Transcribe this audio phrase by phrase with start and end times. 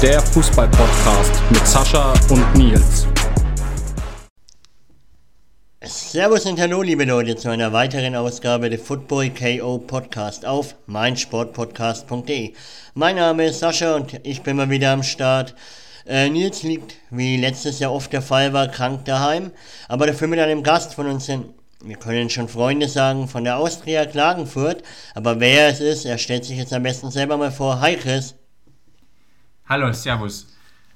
[0.00, 3.08] Der Fußball-Podcast mit Sascha und Nils.
[5.82, 12.52] Servus und hallo, liebe Leute, zu einer weiteren Ausgabe des Football KO Podcast auf meinsportpodcast.de.
[12.94, 15.56] Mein Name ist Sascha und ich bin mal wieder am Start.
[16.06, 19.50] Äh, Nils liegt, wie letztes Jahr oft der Fall war, krank daheim,
[19.88, 21.44] aber dafür mit einem Gast von uns in
[21.84, 24.84] wir können schon Freunde sagen von der Austria Klagenfurt,
[25.16, 27.80] aber wer es ist, er stellt sich jetzt am besten selber mal vor.
[27.80, 28.37] Hi Chris.
[29.70, 30.46] Hallo, Servus.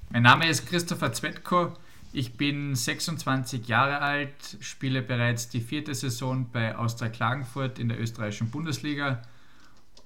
[0.08, 1.74] Mein Name ist Christopher Zwetko.
[2.14, 8.00] Ich bin 26 Jahre alt, spiele bereits die vierte Saison bei Austria Klagenfurt in der
[8.00, 9.20] österreichischen Bundesliga.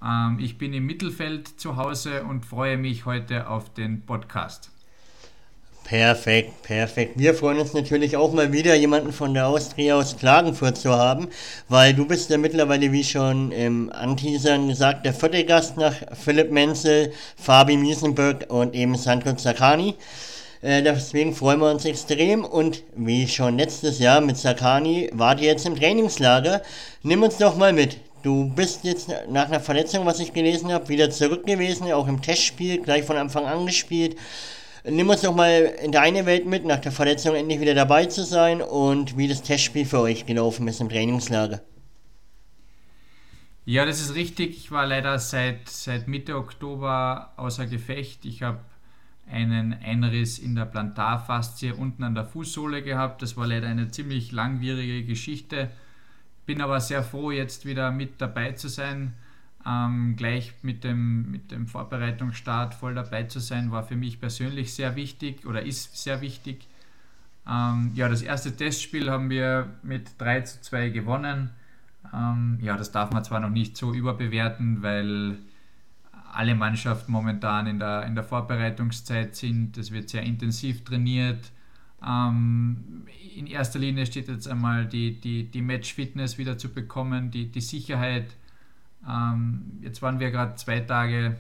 [0.03, 4.73] Ähm, ich bin im Mittelfeld zu Hause und freue mich heute auf den Podcast.
[5.87, 7.13] Perfekt, perfekt.
[7.15, 11.29] Wir freuen uns natürlich auch mal wieder, jemanden von der Austria aus Klagenfurt zu haben,
[11.69, 16.51] weil du bist ja mittlerweile, wie schon im Anteasern gesagt, der vierte Gast nach Philipp
[16.51, 19.95] Menzel, Fabi Miesenberg und eben Sandro Zaccani.
[20.61, 25.51] Äh, deswegen freuen wir uns extrem und wie schon letztes Jahr mit Zaccani wart ihr
[25.51, 26.63] jetzt im Trainingslager.
[27.05, 27.99] Nimm uns doch mal mit.
[28.25, 32.21] Du bist jetzt nach einer Verletzung, was ich gelesen habe, wieder zurück gewesen, auch im
[32.21, 34.17] Testspiel, gleich von Anfang an gespielt.
[34.89, 38.25] Nimm uns doch mal in deine Welt mit, nach der Verletzung endlich wieder dabei zu
[38.25, 41.61] sein und wie das Testspiel für euch gelaufen ist im Trainingslager.
[43.65, 44.57] Ja, das ist richtig.
[44.57, 48.25] Ich war leider seit, seit Mitte Oktober außer Gefecht.
[48.25, 48.61] Ich habe
[49.29, 53.23] einen Einriss in der Plantarfaszie unten an der Fußsohle gehabt.
[53.23, 55.69] Das war leider eine ziemlich langwierige Geschichte.
[56.47, 59.15] Bin aber sehr froh, jetzt wieder mit dabei zu sein
[59.67, 64.73] ähm, gleich mit dem, mit dem Vorbereitungsstart voll dabei zu sein, war für mich persönlich
[64.73, 66.69] sehr wichtig oder ist sehr wichtig.
[67.49, 71.51] Ähm, ja, das erste Testspiel haben wir mit 3 zu 2 gewonnen.
[72.15, 75.39] Ähm, ja, das darf man zwar noch nicht so überbewerten, weil
[76.33, 79.77] alle Mannschaften momentan in der, in der Vorbereitungszeit sind.
[79.79, 81.51] Es wird sehr intensiv trainiert.
[82.07, 87.51] Ähm, in erster Linie steht jetzt einmal die, die, die Match-Fitness wieder zu bekommen, die,
[87.51, 88.27] die Sicherheit
[89.09, 91.37] ähm, jetzt waren wir gerade zwei Tage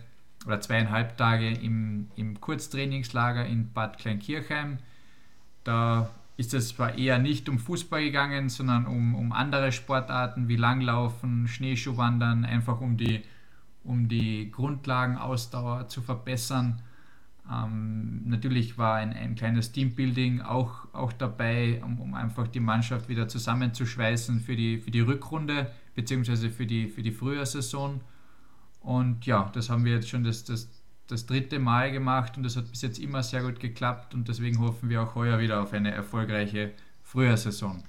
[0.47, 4.79] oder zweieinhalb Tage im, im Kurztrainingslager in Bad Kleinkirchheim.
[5.65, 10.57] Da ist es zwar eher nicht um Fußball gegangen, sondern um, um andere Sportarten wie
[10.57, 13.23] Langlaufen, Schneeschuhwandern, einfach um die,
[13.83, 16.83] um die Grundlagenausdauer zu verbessern.
[17.53, 23.09] Ähm, natürlich war ein, ein kleines Teambuilding auch, auch dabei, um, um einfach die Mannschaft
[23.09, 28.01] wieder zusammenzuschweißen für die, für die Rückrunde beziehungsweise für die, für die Frühjahrsaison.
[28.81, 30.69] Und ja, das haben wir jetzt schon das, das,
[31.07, 34.61] das dritte Mal gemacht und das hat bis jetzt immer sehr gut geklappt und deswegen
[34.61, 37.83] hoffen wir auch heuer wieder auf eine erfolgreiche Frühjahrsaison.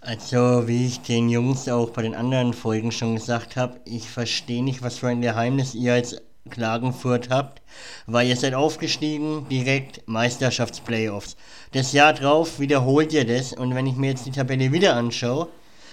[0.00, 4.62] Also, wie ich den Jungs auch bei den anderen Folgen schon gesagt habe, ich verstehe
[4.62, 6.20] nicht, was für ein Geheimnis ihr als
[6.50, 7.62] Klagenfurt habt,
[8.06, 11.36] weil ihr seid aufgestiegen, direkt Meisterschaftsplayoffs.
[11.72, 15.48] Das Jahr drauf wiederholt ihr das und wenn ich mir jetzt die Tabelle wieder anschaue,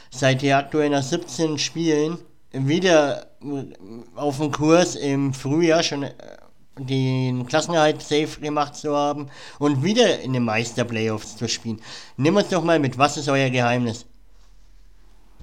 [0.10, 2.18] seid ihr aktuell nach 17 Spielen
[2.52, 3.28] wieder
[4.16, 6.14] auf dem Kurs im Frühjahr schon äh,
[6.80, 11.80] den Klassenerhalt safe gemacht zu haben und wieder in den Meister-Playoffs zu spielen.
[12.18, 14.06] Nimm uns doch mal mit, was ist euer Geheimnis?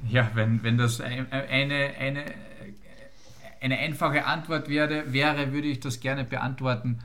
[0.08, 2.24] Ja, wenn, wenn das eine, eine,
[3.60, 6.98] eine einfache Antwort wäre, wäre, würde ich das gerne beantworten.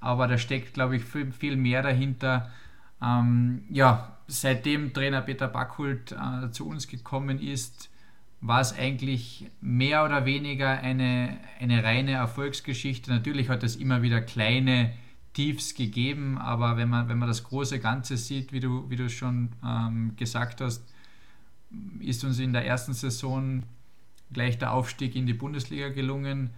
[0.00, 2.50] Aber da steckt, glaube ich, viel, viel mehr dahinter.
[3.00, 7.90] Ähm, ja, seitdem Trainer Peter Backhult äh, zu uns gekommen ist,
[8.40, 13.10] war es eigentlich mehr oder weniger eine, eine reine Erfolgsgeschichte.
[13.10, 14.92] Natürlich hat es immer wieder kleine
[15.32, 19.08] Tiefs gegeben, aber wenn man, wenn man das große Ganze sieht, wie du, wie du
[19.08, 20.84] schon ähm, gesagt hast,
[22.00, 23.62] ist uns in der ersten Saison
[24.32, 26.50] gleich der Aufstieg in die Bundesliga gelungen.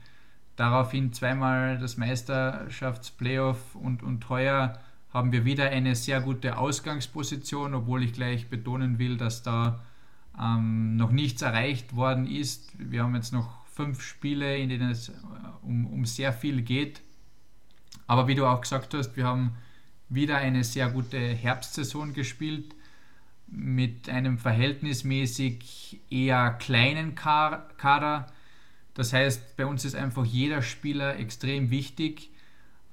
[0.56, 4.78] Daraufhin zweimal das Meisterschaftsplayoff und, und heuer
[5.12, 9.80] haben wir wieder eine sehr gute Ausgangsposition, obwohl ich gleich betonen will, dass da
[10.40, 12.72] ähm, noch nichts erreicht worden ist.
[12.78, 15.12] Wir haben jetzt noch fünf Spiele, in denen es äh,
[15.62, 17.00] um, um sehr viel geht.
[18.06, 19.56] Aber wie du auch gesagt hast, wir haben
[20.08, 22.74] wieder eine sehr gute Herbstsaison gespielt
[23.56, 28.26] mit einem verhältnismäßig eher kleinen Kader.
[28.94, 32.30] Das heißt, bei uns ist einfach jeder Spieler extrem wichtig.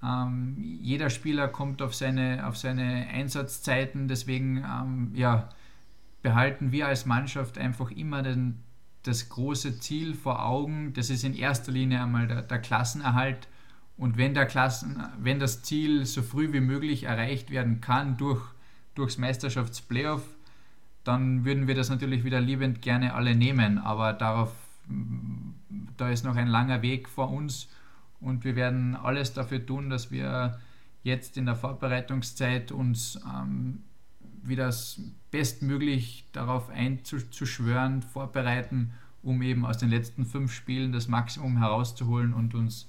[0.03, 5.49] Ähm, jeder Spieler kommt auf seine, auf seine Einsatzzeiten, deswegen ähm, ja,
[6.21, 8.59] behalten wir als Mannschaft einfach immer den,
[9.03, 10.93] das große Ziel vor Augen.
[10.93, 13.47] Das ist in erster Linie einmal der, der Klassenerhalt.
[13.97, 18.41] Und wenn, der Klassen, wenn das Ziel so früh wie möglich erreicht werden kann durch,
[18.95, 20.23] durchs Meisterschaftsplayoff,
[21.03, 23.77] dann würden wir das natürlich wieder liebend gerne alle nehmen.
[23.77, 24.53] Aber darauf,
[25.97, 27.67] da ist noch ein langer Weg vor uns
[28.19, 30.59] und wir werden alles dafür tun, dass wir
[31.03, 33.81] jetzt in der Vorbereitungszeit uns ähm,
[34.43, 34.73] wieder
[35.31, 38.91] bestmöglich darauf einzuschwören, vorbereiten,
[39.23, 42.87] um eben aus den letzten fünf Spielen das Maximum herauszuholen und uns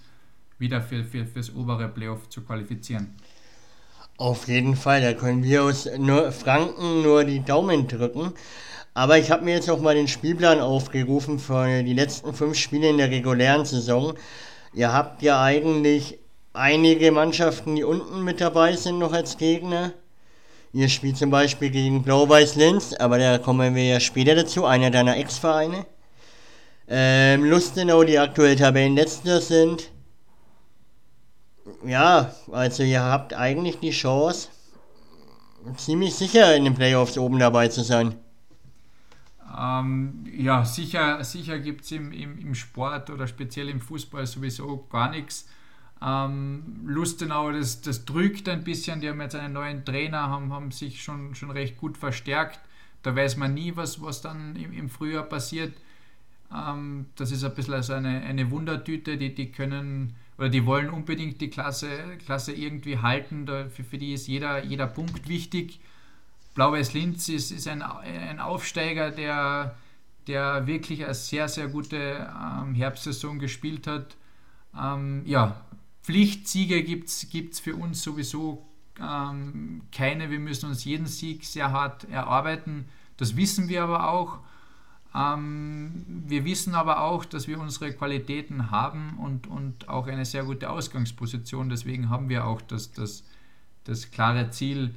[0.59, 3.14] wieder für, für, fürs obere Playoff zu qualifizieren.
[4.19, 8.32] Auf jeden Fall, da können wir uns nur Franken nur die Daumen drücken.
[8.94, 12.91] Aber ich habe mir jetzt auch mal den Spielplan aufgerufen für die letzten fünf Spiele
[12.91, 14.14] in der regulären Saison.
[14.75, 16.19] Ihr habt ja eigentlich
[16.53, 19.93] einige Mannschaften, die unten mit dabei sind, noch als Gegner.
[20.75, 24.91] Ihr spielt zum Beispiel gegen Blau-Weiß Linz, aber da kommen wir ja später dazu, einer
[24.91, 25.87] deiner Ex-Vereine.
[26.88, 29.91] Ähm, Lustenau, die aktuell Tabellenletzter sind.
[31.85, 34.49] Ja, also ihr habt eigentlich die Chance,
[35.76, 38.14] ziemlich sicher in den Playoffs oben dabei zu sein.
[39.59, 44.87] Ähm, ja, sicher, sicher gibt es im, im, im Sport oder speziell im Fußball sowieso
[44.91, 45.49] gar nichts.
[46.05, 49.00] Ähm, Lustenau, das, das drückt ein bisschen.
[49.00, 52.61] Die haben jetzt einen neuen Trainer, haben, haben sich schon, schon recht gut verstärkt.
[53.03, 55.75] Da weiß man nie, was, was dann im, im Frühjahr passiert.
[56.53, 59.17] Ähm, das ist ein bisschen also eine, eine Wundertüte.
[59.17, 61.88] Die, die können oder die wollen unbedingt die Klasse,
[62.24, 63.46] Klasse irgendwie halten.
[63.46, 65.78] Da, für, für die ist jeder, jeder Punkt wichtig.
[66.56, 69.76] Blau-Weiß Linz ist, ist ein, ein Aufsteiger, der,
[70.26, 74.16] der wirklich eine sehr, sehr gute ähm, Herbstsaison gespielt hat.
[74.76, 75.64] Ähm, ja,
[76.02, 78.66] Pflichtsiege gibt es für uns sowieso
[79.00, 80.28] ähm, keine.
[80.28, 82.88] Wir müssen uns jeden Sieg sehr hart erarbeiten.
[83.16, 84.40] Das wissen wir aber auch.
[85.14, 90.44] Ähm, wir wissen aber auch, dass wir unsere Qualitäten haben und, und auch eine sehr
[90.44, 91.69] gute Ausgangsposition.
[91.69, 93.25] Deswegen haben wir auch das, das,
[93.85, 94.94] das klare Ziel,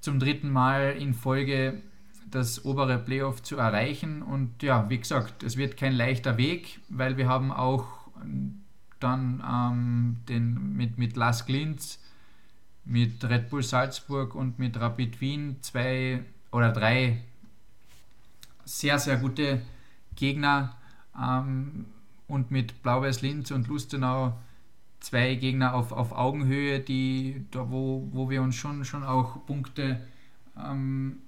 [0.00, 1.82] zum dritten Mal in Folge
[2.30, 4.22] das obere Playoff zu erreichen.
[4.22, 7.86] Und ja, wie gesagt, es wird kein leichter Weg, weil wir haben auch
[9.00, 11.98] dann ähm, den, mit, mit Las Glintz,
[12.84, 16.22] mit Red Bull Salzburg und mit Rapid Wien zwei
[16.52, 17.22] oder drei
[18.70, 19.60] sehr, sehr gute
[20.14, 20.76] Gegner
[21.20, 21.86] ähm,
[22.28, 24.38] und mit Blau-Weiß Linz und Lustenau
[25.00, 30.00] zwei Gegner auf, auf Augenhöhe, die, da wo, wo wir uns schon, schon auch Punkte
[30.56, 31.18] ähm,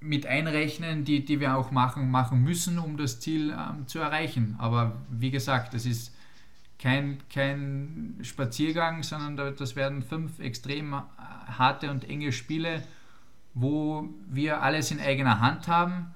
[0.00, 4.56] mit einrechnen, die, die wir auch machen, machen müssen, um das Ziel ähm, zu erreichen.
[4.58, 6.14] Aber wie gesagt, das ist
[6.78, 12.82] kein, kein Spaziergang, sondern das werden fünf extrem harte und enge Spiele,
[13.56, 16.14] wo wir alles in eigener Hand haben,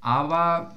[0.00, 0.76] aber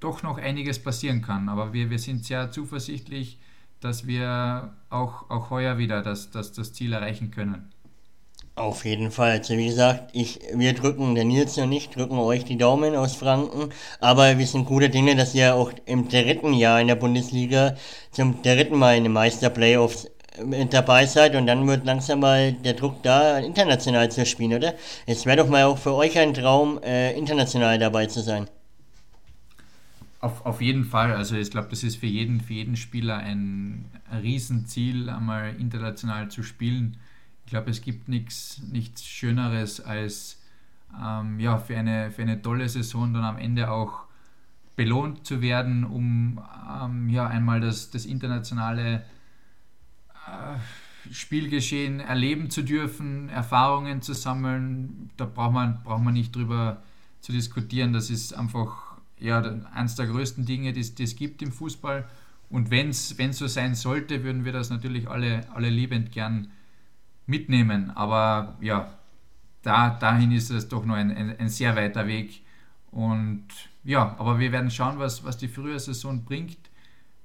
[0.00, 1.50] doch noch einiges passieren kann.
[1.50, 3.38] Aber wir, wir sind sehr zuversichtlich,
[3.80, 7.70] dass wir auch, auch heuer wieder das, das, das Ziel erreichen können.
[8.56, 9.32] Auf jeden Fall.
[9.32, 13.14] Also wie gesagt, ich, wir drücken, der Nils und ich drücken euch die Daumen aus
[13.16, 13.70] Franken.
[14.00, 17.76] Aber wir sind gute Dinge, dass ihr auch im dritten Jahr in der Bundesliga
[18.10, 20.08] zum dritten Mal in den Meisterplayoffs
[20.70, 24.74] dabei seid und dann wird langsam mal der Druck da, international zu spielen, oder?
[25.06, 28.48] Es wäre doch mal auch für euch ein Traum, äh, international dabei zu sein.
[30.20, 31.12] Auf, auf jeden Fall.
[31.12, 33.84] Also ich glaube, das ist für jeden, für jeden Spieler ein,
[34.22, 36.96] Riesenziel, einmal international zu spielen.
[37.44, 40.40] Ich glaube, es gibt nichts, nichts Schöneres als
[41.02, 44.04] ähm, ja, für, eine, für eine tolle Saison dann am Ende auch
[44.76, 46.40] belohnt zu werden, um
[46.82, 49.04] ähm, ja, einmal das, das internationale
[51.10, 55.10] Spielgeschehen erleben zu dürfen, Erfahrungen zu sammeln.
[55.16, 56.82] Da braucht man, braucht man nicht drüber
[57.20, 57.92] zu diskutieren.
[57.92, 62.08] Das ist einfach ja, eines der größten Dinge, die es gibt im Fußball.
[62.50, 66.48] Und wenn es so sein sollte, würden wir das natürlich alle, alle liebend gern
[67.26, 67.90] mitnehmen.
[67.90, 68.98] Aber ja,
[69.62, 72.42] da, dahin ist es doch noch ein, ein, ein, sehr weiter Weg.
[72.90, 73.46] Und
[73.82, 76.58] ja, aber wir werden schauen, was, was die Frühjahrsaison bringt.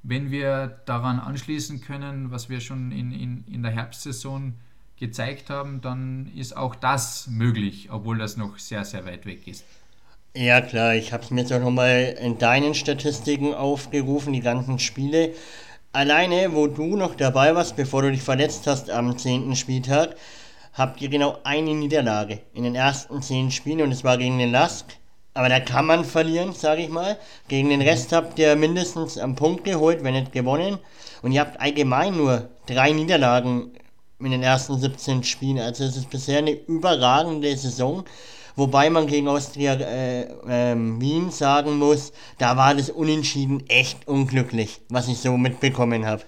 [0.04, 4.54] Wenn wir daran anschließen können, was wir schon in, in, in der Herbstsaison
[4.98, 9.64] gezeigt haben, dann ist auch das möglich, obwohl das noch sehr, sehr weit weg ist.
[10.36, 15.34] Ja klar, ich habe es mir jetzt nochmal in deinen Statistiken aufgerufen, die ganzen Spiele.
[15.92, 19.56] Alleine, wo du noch dabei warst, bevor du dich verletzt hast am 10.
[19.56, 20.16] Spieltag,
[20.74, 24.52] habt ihr genau eine Niederlage in den ersten 10 Spielen und es war gegen den
[24.52, 24.86] Lask.
[25.34, 27.18] Aber da kann man verlieren, sage ich mal.
[27.48, 30.80] Gegen den Rest habt ihr mindestens einen Punkt geholt, wenn nicht gewonnen.
[31.22, 33.72] Und ihr habt allgemein nur drei Niederlagen
[34.20, 35.60] in den ersten 17 Spielen.
[35.60, 38.04] Also es ist bisher eine überragende Saison.
[38.56, 44.82] Wobei man gegen Austria äh, äh, Wien sagen muss, da war das Unentschieden echt unglücklich,
[44.90, 46.24] was ich so mitbekommen habe.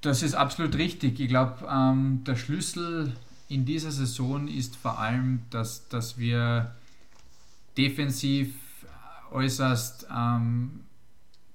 [0.00, 1.20] Das ist absolut richtig.
[1.20, 3.12] Ich glaube, ähm, der Schlüssel
[3.48, 6.70] in dieser Saison ist vor allem, dass, dass wir
[7.76, 8.54] defensiv
[9.30, 10.80] äußerst ähm,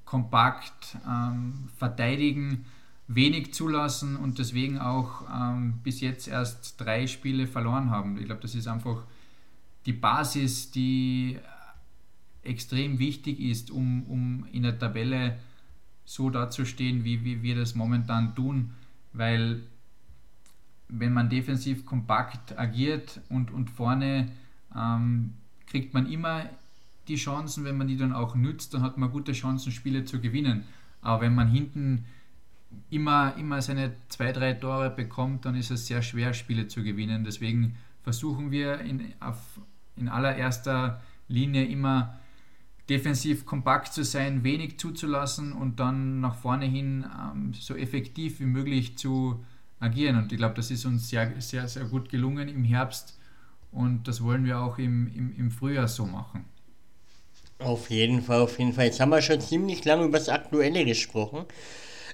[0.05, 2.65] kompakt ähm, verteidigen,
[3.07, 8.17] wenig zulassen und deswegen auch ähm, bis jetzt erst drei Spiele verloren haben.
[8.17, 9.03] Ich glaube, das ist einfach
[9.86, 11.38] die Basis, die
[12.43, 15.38] extrem wichtig ist, um, um in der Tabelle
[16.05, 18.72] so dazustehen, wie, wie wir das momentan tun,
[19.13, 19.63] weil
[20.88, 24.31] wenn man defensiv kompakt agiert und, und vorne
[24.75, 25.34] ähm,
[25.75, 26.46] kriegt man immer
[27.10, 30.22] die Chancen, wenn man die dann auch nützt, dann hat man gute Chancen, Spiele zu
[30.22, 30.63] gewinnen.
[31.01, 32.05] Aber wenn man hinten
[32.89, 37.25] immer, immer seine zwei, drei Tore bekommt, dann ist es sehr schwer, Spiele zu gewinnen.
[37.25, 39.60] Deswegen versuchen wir in, auf,
[39.98, 42.17] in allererster Linie immer
[42.88, 48.46] defensiv kompakt zu sein, wenig zuzulassen und dann nach vorne hin ähm, so effektiv wie
[48.46, 49.44] möglich zu
[49.82, 50.15] agieren.
[50.20, 53.20] Und ich glaube, das ist uns sehr, sehr, sehr gut gelungen im Herbst
[53.75, 56.46] und das wollen wir auch im, im, im Frühjahr so machen.
[57.60, 58.86] Auf jeden Fall, auf jeden Fall.
[58.86, 61.46] Jetzt haben wir schon ziemlich lange über das Aktuelle gesprochen.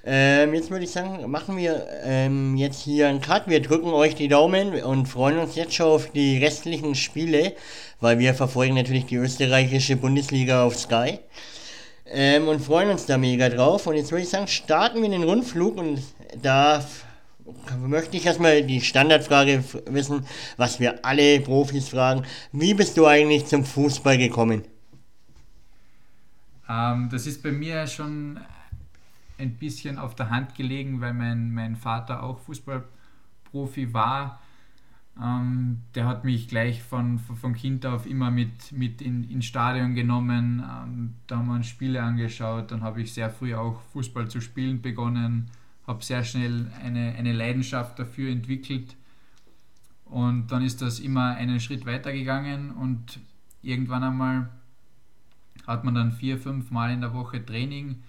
[0.04, 3.46] Ähm, jetzt würde ich sagen, machen wir ähm, jetzt hier einen Cut.
[3.46, 7.54] Wir drücken euch die Daumen und freuen uns jetzt schon auf die restlichen Spiele,
[8.00, 11.20] weil wir verfolgen natürlich die österreichische Bundesliga auf Sky.
[12.06, 13.86] Ähm, und freuen uns da mega drauf.
[13.86, 16.02] Und jetzt würde ich sagen, starten wir den Rundflug und
[16.40, 16.84] da
[17.78, 20.24] möchte ich erstmal die Standardfrage wissen,
[20.56, 22.24] was wir alle Profis fragen.
[22.52, 24.62] Wie bist du eigentlich zum Fußball gekommen?
[26.68, 28.38] Ähm, das ist bei mir schon
[29.38, 34.40] ein bisschen auf der Hand gelegen, weil mein, mein Vater auch Fußballprofi war.
[35.20, 39.94] Ähm, der hat mich gleich von, von Kind auf immer mit, mit in, ins Stadion
[39.94, 40.60] genommen.
[40.60, 42.70] Ähm, da haben wir uns Spiele angeschaut.
[42.70, 45.50] Dann habe ich sehr früh auch Fußball zu spielen begonnen.
[45.92, 48.96] Habe sehr schnell eine, eine Leidenschaft dafür entwickelt.
[50.06, 53.18] Und dann ist das immer einen Schritt weiter gegangen und
[53.62, 54.48] irgendwann einmal
[55.66, 58.02] hat man dann vier, fünf Mal in der Woche Training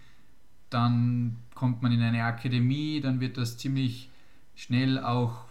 [0.73, 4.09] dann kommt man in eine Akademie, dann wird das ziemlich
[4.55, 5.45] schnell auch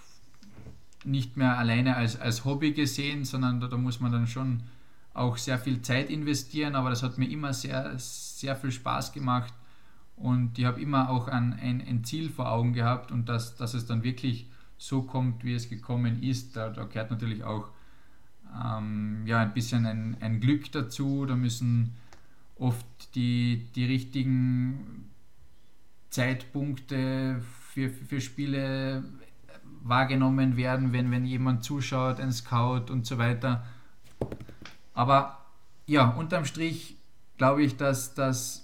[1.05, 4.63] nicht mehr alleine als, als Hobby gesehen, sondern da, da muss man dann schon
[5.15, 9.53] auch sehr viel Zeit investieren, aber das hat mir immer sehr, sehr viel Spaß gemacht
[10.23, 13.75] und ich habe immer auch ein, ein, ein, Ziel vor Augen gehabt und dass, dass
[13.75, 14.49] es dann wirklich
[14.79, 17.71] so kommt, wie es gekommen ist, da, da gehört natürlich auch
[18.65, 21.97] ähm, ja, ein bisschen ein, ein Glück dazu, da müssen
[22.57, 22.87] oft
[23.17, 25.11] die, die richtigen
[26.11, 29.03] Zeitpunkte für, für Spiele
[29.83, 33.67] wahrgenommen werden, wenn, wenn jemand zuschaut, ein Scout und so weiter.
[34.95, 35.45] Aber
[35.87, 36.97] ja, unterm Strich
[37.39, 38.62] glaube ich, dass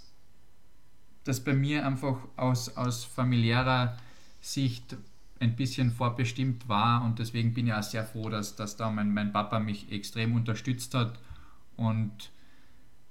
[1.28, 3.96] das bei mir einfach aus, aus familiärer
[4.40, 4.96] Sicht
[5.40, 9.12] ein bisschen vorbestimmt war und deswegen bin ich auch sehr froh, dass, dass da mein,
[9.12, 11.18] mein Papa mich extrem unterstützt hat
[11.76, 12.30] und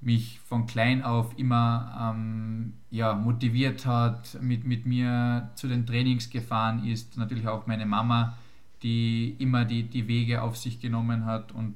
[0.01, 6.29] mich von klein auf immer ähm, ja, motiviert hat, mit, mit mir zu den Trainings
[6.29, 7.17] gefahren ist.
[7.17, 8.37] Natürlich auch meine Mama,
[8.83, 11.75] die immer die, die Wege auf sich genommen hat und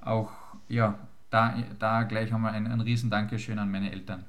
[0.00, 0.30] auch
[0.68, 0.98] ja,
[1.30, 4.24] da, da gleich einmal ein, ein riesen an meine Eltern.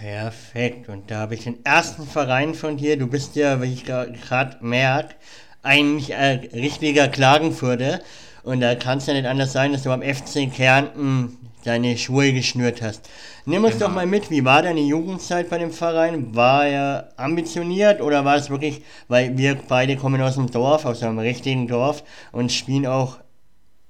[0.00, 0.88] Perfekt.
[0.88, 2.98] Und da habe ich den ersten Verein von dir.
[2.98, 5.14] Du bist ja, wie ich gerade merke,
[5.62, 8.00] eigentlich ein richtiger Klagenfurter.
[8.42, 12.32] Und da kann es ja nicht anders sein, dass du am FC Kärnten deine Schuhe
[12.32, 13.10] geschnürt hast.
[13.44, 13.88] Nimm uns genau.
[13.88, 16.34] doch mal mit, wie war deine Jugendzeit bei dem Verein?
[16.34, 21.02] War er ambitioniert oder war es wirklich, weil wir beide kommen aus dem Dorf, aus
[21.02, 22.02] einem richtigen Dorf
[22.32, 23.18] und spielen auch,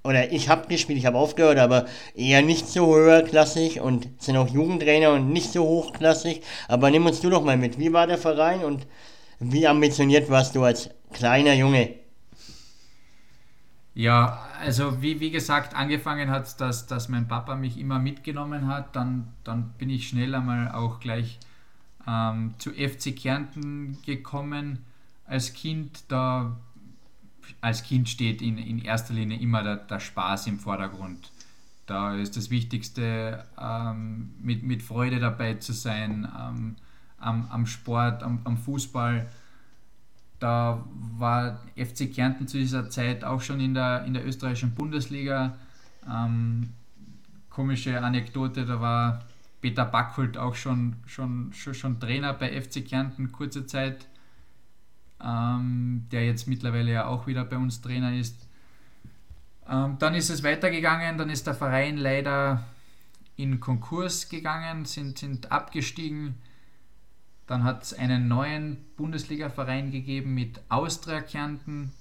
[0.02, 4.48] oder ich habe gespielt, ich habe aufgehört, aber eher nicht so höherklassig und sind auch
[4.48, 6.42] Jugendtrainer und nicht so hochklassig.
[6.68, 8.86] Aber nimm uns du doch mal mit, wie war der Verein und
[9.40, 11.94] wie ambitioniert warst du als kleiner Junge?
[13.94, 18.96] Ja, also wie, wie gesagt, angefangen hat, dass, dass mein Papa mich immer mitgenommen hat.
[18.96, 21.38] Dann, dann bin ich schnell einmal auch gleich
[22.06, 24.84] ähm, zu FC Kärnten gekommen
[25.26, 26.04] als Kind.
[26.08, 26.56] Da
[27.60, 31.30] als Kind steht in, in erster Linie immer der, der Spaß im Vordergrund.
[31.86, 36.76] Da ist das Wichtigste, ähm, mit, mit Freude dabei zu sein, ähm,
[37.18, 39.26] am, am Sport, am, am Fußball
[40.40, 40.82] da
[41.18, 45.56] war FC Kärnten zu dieser Zeit auch schon in der, in der österreichischen Bundesliga.
[46.10, 46.70] Ähm,
[47.50, 49.22] komische Anekdote, da war
[49.60, 54.06] Peter Backholt auch schon, schon, schon, schon Trainer bei FC Kärnten kurze Zeit,
[55.24, 58.48] ähm, der jetzt mittlerweile ja auch wieder bei uns Trainer ist.
[59.68, 62.64] Ähm, dann ist es weitergegangen, dann ist der Verein leider
[63.36, 66.34] in Konkurs gegangen, sind, sind abgestiegen
[67.50, 71.92] dann hat es einen neuen Bundesliga-Verein gegeben mit Austria Kärnten.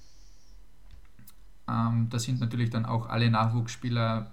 [1.67, 4.29] Ähm, da sind natürlich dann auch alle Nachwuchsspieler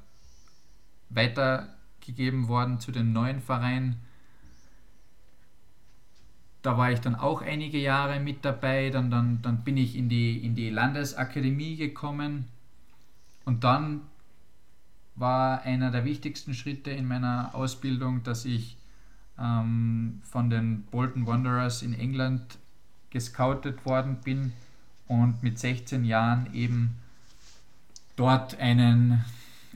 [1.09, 1.75] weiter
[2.05, 3.97] gegeben worden zu den neuen Vereinen.
[6.67, 8.91] Da war ich dann auch einige Jahre mit dabei.
[8.91, 12.49] Dann, dann, dann bin ich in die, in die Landesakademie gekommen.
[13.45, 14.01] Und dann
[15.15, 18.77] war einer der wichtigsten Schritte in meiner Ausbildung, dass ich
[19.39, 22.59] ähm, von den Bolton Wanderers in England
[23.11, 24.53] gescoutet worden bin
[25.07, 26.97] und mit 16 Jahren eben
[28.17, 29.25] dort einen,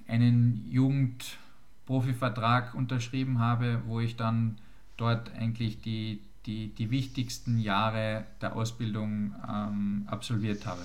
[0.09, 4.59] einen Jugendprofivertrag unterschrieben habe, wo ich dann
[4.97, 10.83] dort eigentlich die, die, die wichtigsten Jahre der Ausbildung ähm, absolviert habe.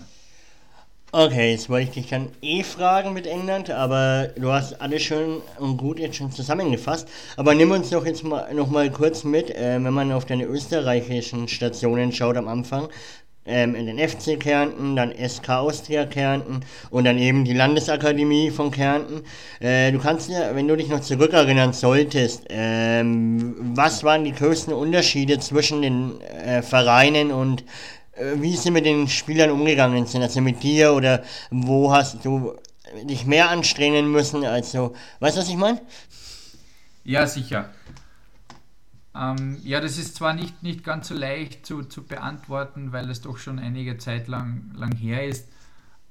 [1.11, 5.41] Okay, jetzt wollte ich dich dann eh fragen mit England, aber du hast alles schön
[5.59, 7.07] und gut jetzt schon zusammengefasst.
[7.37, 10.43] Aber nimm uns doch jetzt mal noch mal kurz mit, äh, wenn man auf deine
[10.43, 12.89] österreichischen Stationen schaut am Anfang.
[13.47, 18.71] Ähm, in den FC Kärnten, dann SK Austria Kärnten und dann eben die Landesakademie von
[18.71, 19.21] Kärnten.
[19.59, 24.73] Äh, du kannst ja, wenn du dich noch zurückerinnern solltest, ähm, was waren die größten
[24.73, 27.63] Unterschiede zwischen den äh, Vereinen und
[28.15, 32.55] äh, wie sie mit den Spielern umgegangen sind, also mit dir oder wo hast du
[33.03, 35.81] dich mehr anstrengen müssen, also, weißt du, was ich meine?
[37.03, 37.69] Ja, sicher.
[39.15, 43.21] Ähm, ja, das ist zwar nicht, nicht ganz so leicht zu, zu beantworten, weil es
[43.21, 45.47] doch schon einige Zeit lang, lang her ist,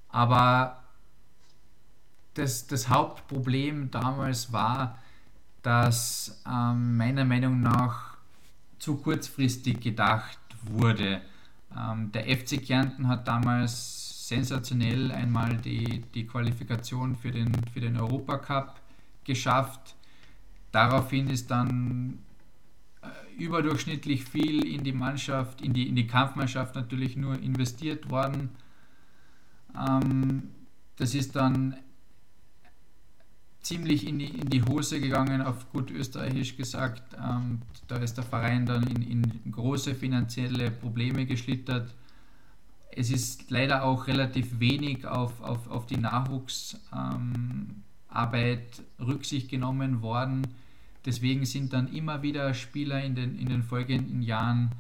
[0.08, 0.82] aber
[2.34, 4.99] das, das Hauptproblem damals war,
[5.62, 8.16] dass ähm, meiner Meinung nach
[8.78, 11.20] zu kurzfristig gedacht wurde.
[11.76, 17.99] Ähm, der FC Kärnten hat damals sensationell einmal die, die Qualifikation für den, für den
[17.99, 18.80] Europacup
[19.25, 19.94] geschafft.
[20.73, 22.18] Daraufhin ist dann
[23.38, 28.50] überdurchschnittlich viel in die Mannschaft, in die, in die Kampfmannschaft natürlich nur investiert worden.
[29.76, 30.44] Ähm,
[30.97, 31.76] das ist dann
[33.64, 37.02] ziemlich in die, in die Hose gegangen, auf gut österreichisch gesagt.
[37.18, 41.94] Ähm, da ist der Verein dann in, in große finanzielle Probleme geschlittert.
[42.90, 46.82] Es ist leider auch relativ wenig auf, auf, auf die Nachwuchsarbeit
[48.78, 50.47] ähm, Rücksicht genommen worden.
[51.04, 54.73] Deswegen sind dann immer wieder Spieler in den, in den folgenden Jahren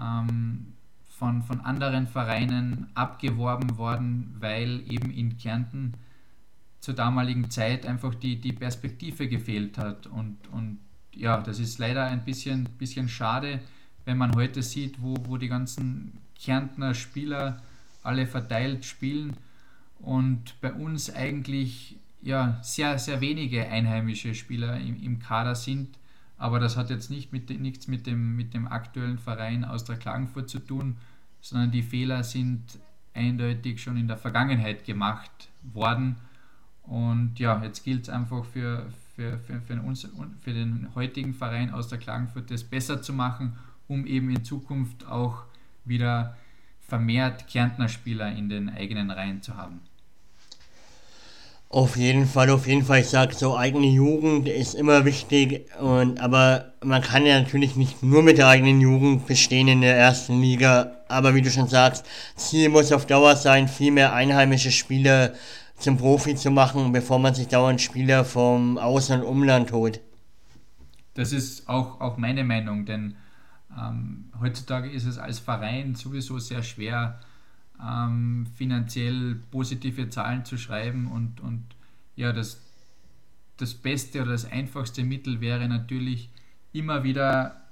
[0.00, 0.74] ähm,
[1.18, 5.94] von, von anderen Vereinen abgeworben worden, weil eben in Kärnten
[6.80, 10.06] zur damaligen Zeit einfach die, die Perspektive gefehlt hat.
[10.06, 10.78] Und, und
[11.12, 13.60] ja, das ist leider ein bisschen, bisschen schade,
[14.04, 17.60] wenn man heute sieht, wo, wo die ganzen Kärntner Spieler
[18.04, 19.36] alle verteilt spielen
[19.98, 25.98] und bei uns eigentlich ja, sehr, sehr wenige einheimische Spieler im, im Kader sind.
[26.36, 29.96] Aber das hat jetzt nicht mit, nichts mit dem, mit dem aktuellen Verein aus der
[29.96, 30.96] Klagenfurt zu tun,
[31.40, 32.62] sondern die Fehler sind
[33.14, 36.16] eindeutig schon in der Vergangenheit gemacht worden
[36.88, 40.08] und ja, jetzt gilt es einfach für, für, für, für, uns,
[40.40, 45.06] für den heutigen Verein aus der Klagenfurt das besser zu machen, um eben in Zukunft
[45.06, 45.44] auch
[45.84, 46.36] wieder
[46.80, 49.80] vermehrt Kärntner Spieler in den eigenen Reihen zu haben.
[51.70, 53.00] Auf jeden Fall, auf jeden Fall.
[53.00, 55.66] Ich sage so, eigene Jugend ist immer wichtig.
[55.78, 59.94] Und, aber man kann ja natürlich nicht nur mit der eigenen Jugend bestehen in der
[59.94, 60.92] ersten Liga.
[61.08, 65.34] Aber wie du schon sagst, Ziel muss auf Dauer sein, viel mehr einheimische Spieler
[65.76, 70.00] zum Profi zu machen, bevor man sich dauernd Spieler vom Aus- und Umland holt.
[71.14, 73.16] Das ist auch, auch meine Meinung, denn
[73.78, 77.20] ähm, heutzutage ist es als Verein sowieso sehr schwer,
[77.82, 81.64] ähm, finanziell positive Zahlen zu schreiben und, und
[82.16, 82.62] ja, das,
[83.56, 86.30] das beste oder das einfachste Mittel wäre natürlich
[86.72, 87.62] immer wieder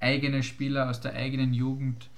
[0.00, 2.08] eigene Spieler aus der eigenen Jugend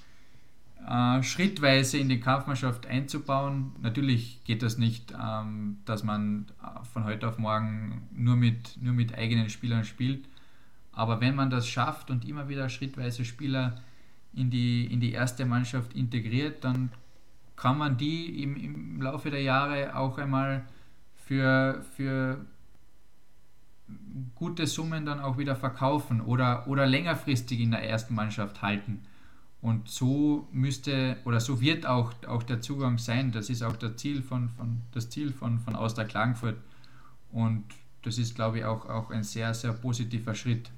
[0.89, 3.73] äh, schrittweise in die Kampfmannschaft einzubauen.
[3.81, 6.47] Natürlich geht das nicht, ähm, dass man
[6.93, 10.29] von heute auf morgen nur mit, nur mit eigenen Spielern spielt.
[10.93, 13.81] Aber wenn man das schafft und immer wieder schrittweise Spieler
[14.35, 16.91] in die, in die erste Mannschaft integriert, dann
[17.57, 20.65] kann man die im, im Laufe der Jahre auch einmal
[21.15, 22.45] für, für
[24.35, 29.03] gute Summen dann auch wieder verkaufen oder, oder längerfristig in der ersten Mannschaft halten.
[29.61, 33.33] Und so müsste oder so wird auch, auch der Zugang sein.
[33.33, 36.59] Das ist auch das Ziel von, von, das Ziel von, von Austria Klagenfurt.
[37.33, 37.65] Und
[38.03, 40.71] das ist, glaube ich, auch, auch ein sehr, sehr positiver Schritt.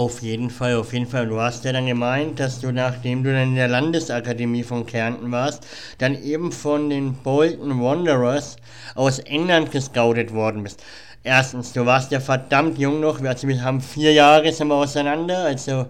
[0.00, 1.26] Auf jeden Fall, auf jeden Fall.
[1.26, 5.30] Du hast ja dann gemeint, dass du, nachdem du dann in der Landesakademie von Kärnten
[5.30, 5.66] warst,
[5.98, 8.56] dann eben von den Bolton Wanderers
[8.94, 10.82] aus England gescoutet worden bist.
[11.22, 15.44] Erstens, du warst ja verdammt jung noch, also wir haben vier Jahre sind wir auseinander,
[15.44, 15.88] also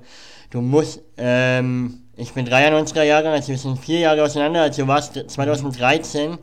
[0.50, 4.88] du musst, ähm, ich bin 93er Jahrgang, also wir sind vier Jahre auseinander, also du
[4.88, 6.36] warst 2013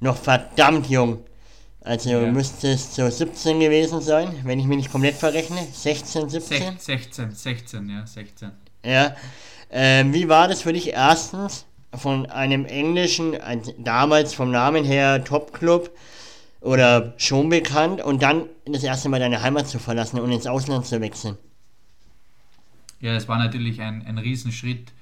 [0.00, 1.18] noch verdammt jung.
[1.86, 2.32] Also ja.
[2.32, 5.64] müsste es so 17 gewesen sein, wenn ich mich nicht komplett verrechne.
[5.72, 6.78] 16, 17?
[6.78, 8.50] 16, 16, ja, 16.
[8.84, 9.14] Ja.
[9.70, 13.36] Ähm, wie war das für dich erstens von einem englischen,
[13.78, 15.96] damals vom Namen her Top-Club
[16.60, 20.86] oder schon bekannt und dann das erste Mal deine Heimat zu verlassen und ins Ausland
[20.86, 21.38] zu wechseln?
[22.98, 24.92] Ja, es war natürlich ein, ein Riesenschritt,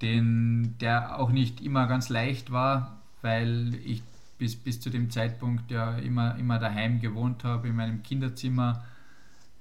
[0.00, 4.02] den, der auch nicht immer ganz leicht war, weil ich
[4.38, 8.84] bis, bis zu dem Zeitpunkt ja immer, immer daheim gewohnt habe, in meinem Kinderzimmer.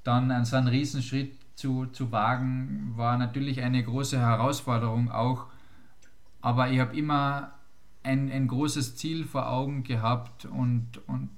[0.04, 5.48] Dann an so einen Riesenschritt zu, zu wagen, war natürlich eine große Herausforderung auch.
[6.42, 7.54] Aber ich habe immer
[8.04, 11.30] ein, ein großes Ziel vor Augen gehabt und, und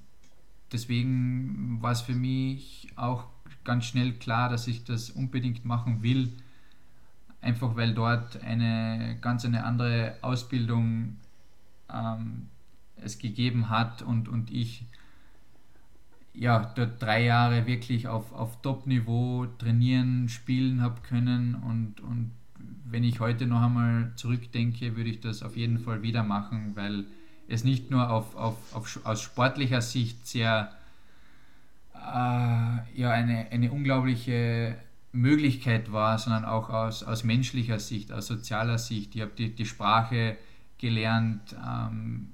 [0.71, 3.25] deswegen war es für mich auch
[3.63, 6.33] ganz schnell klar, dass ich das unbedingt machen will.
[7.39, 11.17] Einfach weil dort eine ganz eine andere Ausbildung
[11.93, 12.49] ähm,
[13.03, 14.85] es gegeben hat und, und ich
[16.33, 22.31] ja, dort drei Jahre wirklich auf, auf Top-Niveau trainieren, spielen habe können und, und
[22.85, 27.05] wenn ich heute noch einmal zurückdenke, würde ich das auf jeden Fall wieder machen, weil
[27.47, 30.71] es nicht nur auf, auf, auf, aus sportlicher Sicht sehr
[31.95, 34.77] äh, ja, eine, eine unglaubliche
[35.11, 39.15] Möglichkeit war, sondern auch aus, aus menschlicher Sicht, aus sozialer Sicht.
[39.15, 40.37] Ich habe die, die Sprache
[40.77, 42.29] gelernt, ähm,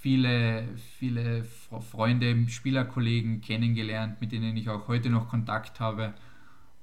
[0.00, 0.64] viele,
[0.98, 6.14] viele Freunde, Spielerkollegen kennengelernt, mit denen ich auch heute noch Kontakt habe.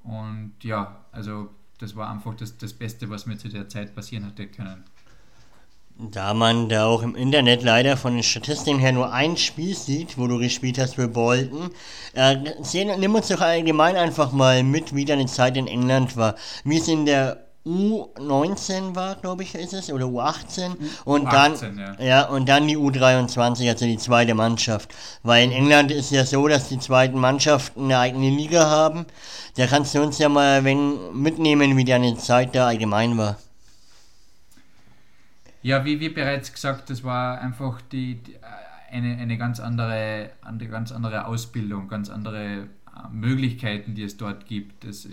[0.04, 1.50] Und ja, also
[1.80, 4.84] das war einfach das, das Beste, was mir zu der Zeit passieren hätte können.
[6.00, 10.20] Da man da auch im Internet leider von den Statistiken her nur ein Spiel sieht,
[10.20, 11.72] wo du gespielt hast für Bolton,
[12.14, 12.38] äh,
[13.00, 16.36] nimm uns doch allgemein einfach mal mit, wie deine Zeit in England war.
[16.64, 21.78] Wie es in der U19 war, glaube ich, ist es, oder U18 und U18, dann
[21.78, 22.04] ja.
[22.04, 22.28] ja.
[22.28, 24.94] und dann die U23, also die zweite Mannschaft.
[25.24, 29.06] Weil in England ist ja so, dass die zweiten Mannschaften eine eigene Liga haben.
[29.58, 33.38] Da kannst du uns ja mal wenn mitnehmen, wie deine Zeit da allgemein war.
[35.62, 38.36] Ja, wie, wie bereits gesagt, das war einfach die, die
[38.92, 42.68] eine, eine ganz andere, eine ganz andere Ausbildung, ganz andere äh,
[43.12, 44.86] Möglichkeiten, die es dort gibt.
[44.86, 45.10] Das, äh,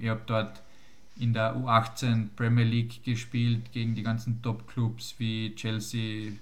[0.00, 0.62] ich habe dort
[1.16, 6.32] in der U18 Premier League gespielt gegen die ganzen Top-Clubs wie Chelsea,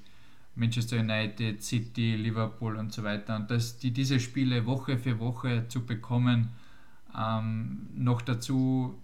[0.55, 3.37] Manchester United, City, Liverpool und so weiter.
[3.37, 6.51] Und das, die, diese Spiele Woche für Woche zu bekommen,
[7.17, 8.99] ähm, noch dazu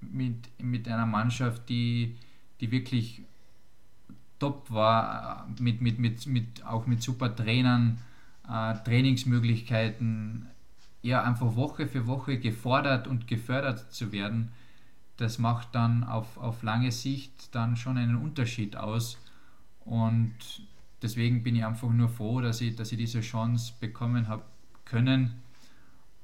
[0.00, 2.16] mit, mit einer Mannschaft, die,
[2.60, 3.22] die wirklich
[4.38, 7.98] top war, äh, mit, mit, mit, mit, auch mit super Trainern,
[8.48, 10.46] äh, Trainingsmöglichkeiten,
[11.02, 14.50] ja, einfach Woche für Woche gefordert und gefördert zu werden
[15.18, 19.18] das macht dann auf, auf lange Sicht dann schon einen Unterschied aus.
[19.84, 20.32] Und
[21.02, 24.42] deswegen bin ich einfach nur froh, dass ich, dass ich diese Chance bekommen habe
[24.84, 25.34] können.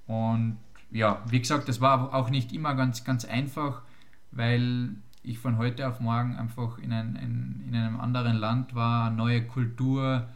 [0.07, 0.59] Und
[0.91, 3.83] ja, wie gesagt, das war auch nicht immer ganz, ganz einfach,
[4.31, 4.91] weil
[5.23, 9.45] ich von heute auf morgen einfach in, ein, in, in einem anderen Land war, neue
[9.47, 10.29] Kultur.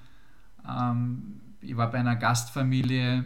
[0.68, 3.24] Ähm, ich war bei einer Gastfamilie,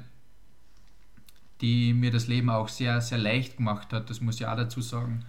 [1.62, 4.80] die mir das Leben auch sehr, sehr leicht gemacht hat, das muss ich auch dazu
[4.80, 5.24] sagen.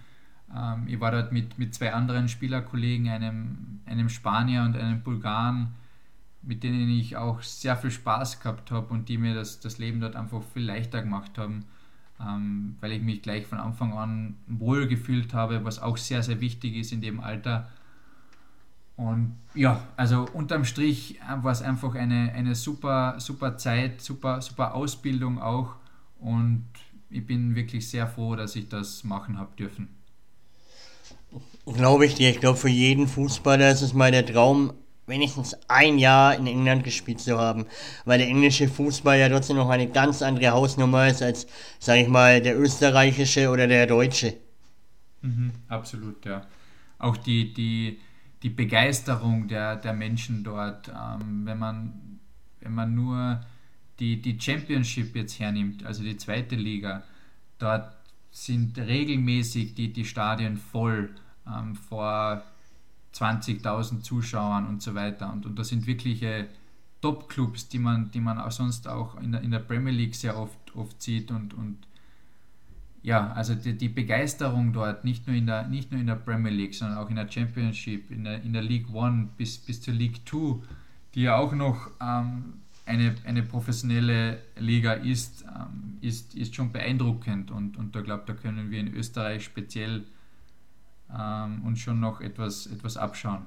[0.54, 5.68] Ähm, ich war dort mit, mit zwei anderen Spielerkollegen, einem, einem Spanier und einem Bulgaren,
[6.42, 10.00] mit denen ich auch sehr viel Spaß gehabt habe und die mir das, das Leben
[10.00, 11.64] dort einfach viel leichter gemacht haben,
[12.20, 16.40] ähm, weil ich mich gleich von Anfang an wohl gefühlt habe, was auch sehr, sehr
[16.40, 17.68] wichtig ist in dem Alter.
[18.96, 24.74] Und ja, also unterm Strich war es einfach eine, eine super, super Zeit, super, super
[24.74, 25.76] Ausbildung auch.
[26.24, 26.64] Und
[27.10, 29.88] ich bin wirklich sehr froh, dass ich das machen habe dürfen.
[31.66, 32.30] Glaube ich dir.
[32.30, 34.72] Ich glaube, für jeden Fußballer ist es mal der Traum,
[35.06, 37.66] wenigstens ein Jahr in England gespielt zu haben.
[38.06, 41.46] Weil der englische Fußball ja trotzdem noch eine ganz andere Hausnummer ist als,
[41.78, 44.34] sag ich mal, der österreichische oder der deutsche.
[45.20, 46.46] Mhm, absolut, ja.
[46.98, 48.00] Auch die, die,
[48.42, 52.18] die Begeisterung der, der Menschen dort, ähm, wenn, man,
[52.60, 53.40] wenn man nur
[54.00, 57.04] die, die Championship jetzt hernimmt, also die zweite Liga,
[57.58, 57.96] dort
[58.30, 61.14] sind regelmäßig die, die Stadien voll
[61.46, 62.42] ähm, vor
[63.14, 65.32] 20.000 Zuschauern und so weiter.
[65.32, 66.48] Und, und das sind wirkliche
[67.00, 70.36] Top-Clubs, die man, die man auch sonst auch in der, in der Premier League sehr
[70.36, 71.30] oft, oft sieht.
[71.30, 71.78] Und, und
[73.02, 76.50] ja, also die, die Begeisterung dort, nicht nur, in der, nicht nur in der Premier
[76.50, 79.94] League, sondern auch in der Championship, in der, in der League One bis, bis zur
[79.94, 80.62] League Two,
[81.14, 87.50] die ja auch noch ähm, eine, eine professionelle Liga ist, ähm, ist, ist schon beeindruckend
[87.50, 90.04] und, und da glaube da können wir in Österreich speziell
[91.10, 93.46] ähm, uns schon noch etwas, etwas abschauen.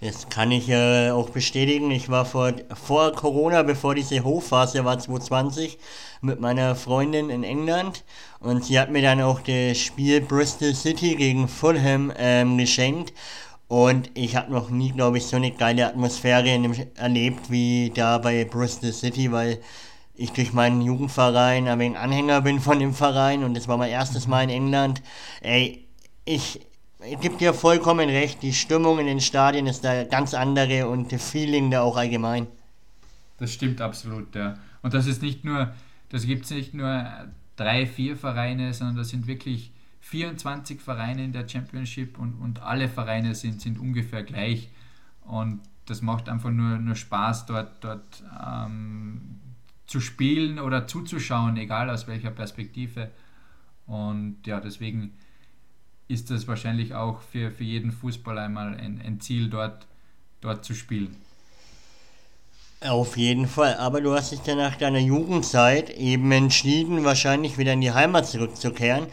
[0.00, 1.90] Das kann ich äh, auch bestätigen.
[1.90, 5.76] Ich war vor, vor Corona, bevor diese Hochphase war 2020,
[6.20, 8.04] mit meiner Freundin in England
[8.38, 13.12] und sie hat mir dann auch das Spiel Bristol City gegen Fulham ähm, geschenkt
[13.68, 16.48] und ich habe noch nie, glaube ich, so eine geile Atmosphäre
[16.94, 19.60] erlebt wie da bei Bristol City, weil
[20.14, 23.90] ich durch meinen Jugendverein ein wenig Anhänger bin von dem Verein und das war mein
[23.90, 25.02] erstes Mal in England.
[25.42, 25.86] Ey,
[26.24, 26.66] ich,
[27.06, 31.12] ich gebe dir vollkommen recht, die Stimmung in den Stadien ist da ganz andere und
[31.12, 32.46] das Feeling da auch allgemein.
[33.38, 34.58] Das stimmt absolut, ja.
[34.82, 35.72] Und das ist nicht nur,
[36.08, 37.06] das gibt es nicht nur
[37.56, 39.72] drei, vier Vereine, sondern das sind wirklich
[40.08, 44.70] 24 Vereine in der Championship und, und alle Vereine sind, sind ungefähr gleich.
[45.22, 49.38] Und das macht einfach nur, nur Spaß, dort, dort ähm,
[49.86, 53.10] zu spielen oder zuzuschauen, egal aus welcher Perspektive.
[53.86, 55.12] Und ja, deswegen
[56.08, 59.86] ist das wahrscheinlich auch für, für jeden Fußballer einmal ein, ein Ziel, dort,
[60.40, 61.16] dort zu spielen.
[62.80, 67.74] Auf jeden Fall, aber du hast dich dann nach deiner Jugendzeit eben entschieden, wahrscheinlich wieder
[67.74, 69.08] in die Heimat zurückzukehren.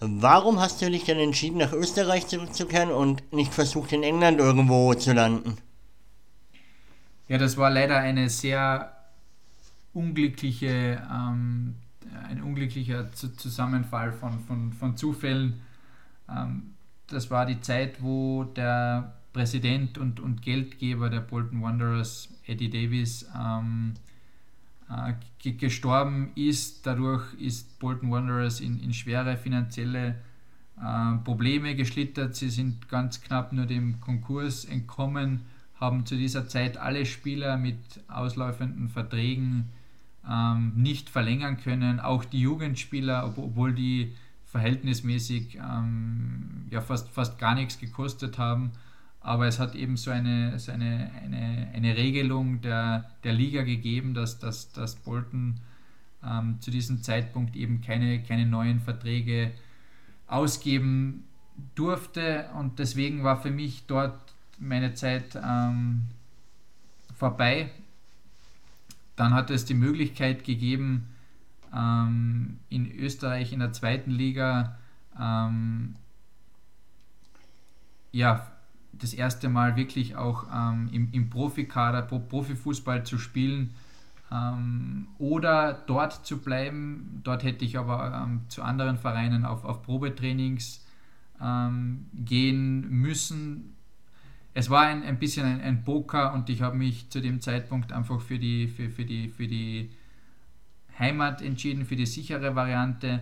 [0.00, 4.94] Warum hast du dich dann entschieden, nach Österreich zurückzukehren und nicht versucht, in England irgendwo
[4.94, 5.56] zu landen?
[7.26, 8.92] Ja, das war leider eine sehr
[9.92, 11.74] unglückliche, ähm,
[12.28, 15.60] ein unglücklicher Zusammenfall von, von, von Zufällen.
[16.28, 16.74] Ähm,
[17.08, 23.26] das war die Zeit, wo der Präsident und, und Geldgeber der Bolton Wanderers, Eddie Davis,
[23.36, 23.94] ähm,
[24.90, 26.86] äh, gestorben ist.
[26.86, 30.16] Dadurch ist Bolton Wanderers in, in schwere finanzielle
[30.76, 32.36] äh, Probleme geschlittert.
[32.36, 35.42] Sie sind ganz knapp nur dem Konkurs entkommen,
[35.80, 39.68] haben zu dieser Zeit alle Spieler mit auslaufenden Verträgen
[40.28, 42.00] ähm, nicht verlängern können.
[42.00, 44.12] Auch die Jugendspieler, ob, obwohl die
[44.46, 48.72] verhältnismäßig ähm, ja fast, fast gar nichts gekostet haben.
[49.28, 54.14] Aber es hat eben so eine, so eine, eine, eine Regelung der, der Liga gegeben,
[54.14, 55.60] dass, dass, dass Bolton
[56.24, 59.50] ähm, zu diesem Zeitpunkt eben keine, keine neuen Verträge
[60.28, 61.24] ausgeben
[61.74, 62.48] durfte.
[62.58, 64.18] Und deswegen war für mich dort
[64.58, 66.06] meine Zeit ähm,
[67.14, 67.70] vorbei.
[69.14, 71.06] Dann hat es die Möglichkeit gegeben,
[71.76, 74.78] ähm, in Österreich in der zweiten Liga
[75.20, 75.96] ähm,
[78.10, 78.52] ja,
[78.98, 83.74] das erste Mal wirklich auch ähm, im, im Profikader, Pro Profifußball zu spielen
[84.32, 87.20] ähm, oder dort zu bleiben.
[87.24, 90.84] Dort hätte ich aber ähm, zu anderen Vereinen auf, auf Probetrainings
[91.42, 93.74] ähm, gehen müssen.
[94.54, 97.92] Es war ein, ein bisschen ein, ein Poker und ich habe mich zu dem Zeitpunkt
[97.92, 99.90] einfach für die, für, für die, für die
[100.98, 103.20] Heimat entschieden, für die sichere Variante.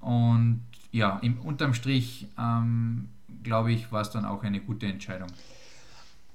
[0.00, 3.08] Und ja, im, unterm Strich ähm,
[3.42, 5.28] glaube ich, war es dann auch eine gute Entscheidung.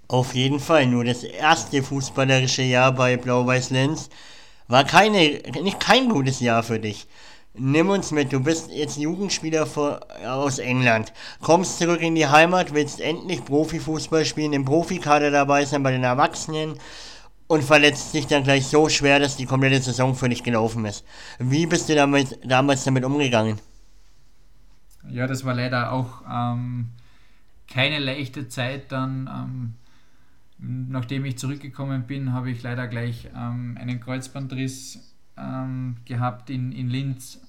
[0.08, 4.10] Auf jeden Fall, nur das erste fußballerische Jahr bei Blau-Weiß Lenz
[4.68, 7.08] war keine, nicht kein gutes Jahr für dich.
[7.58, 12.74] Nimm uns mit, du bist jetzt Jugendspieler vor, aus England, kommst zurück in die Heimat,
[12.74, 16.78] willst endlich Profifußball spielen, im Profikader dabei sein bei den Erwachsenen
[17.48, 21.06] und verletzt dich dann gleich so schwer, dass die komplette Saison für dich gelaufen ist.
[21.39, 23.60] Wie bist du damit, damals damit umgegangen?
[25.10, 26.89] Ja, das war leider auch ähm,
[27.68, 28.91] keine leichte Zeit.
[28.91, 29.74] Dann, ähm,
[30.58, 36.89] nachdem ich zurückgekommen bin, habe ich leider gleich ähm, einen Kreuzbandriss ähm, gehabt in, in
[36.89, 37.41] Linz.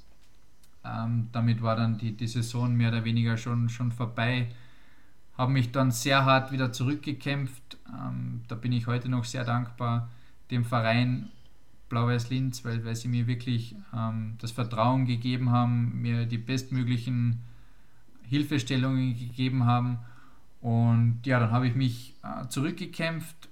[0.85, 4.49] Ähm, damit war dann die, die Saison mehr oder weniger schon, schon vorbei.
[5.37, 7.77] Habe mich dann sehr hart wieder zurückgekämpft.
[7.88, 10.09] Ähm, da bin ich heute noch sehr dankbar
[10.51, 11.31] dem Verein
[11.88, 17.42] Blau-Weiß Linz, weil, weil sie mir wirklich ähm, das Vertrauen gegeben haben, mir die bestmöglichen
[18.22, 19.99] Hilfestellungen gegeben haben.
[20.61, 23.49] Und ja, dann habe ich mich äh, zurückgekämpft,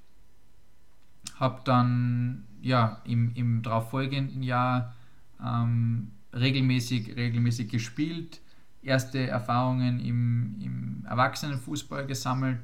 [1.39, 4.95] habe dann ja im, im darauffolgenden Jahr
[5.45, 8.41] ähm, regelmäßig, regelmäßig gespielt,
[8.83, 12.61] erste Erfahrungen im, im Erwachsenenfußball gesammelt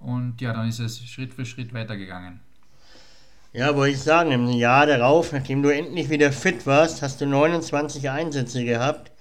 [0.00, 2.40] und ja, dann ist es Schritt für Schritt weitergegangen.
[3.56, 7.26] Ja, wollte ich sagen, im Jahr darauf, nachdem du endlich wieder fit warst, hast du
[7.26, 9.12] 29 Einsätze gehabt.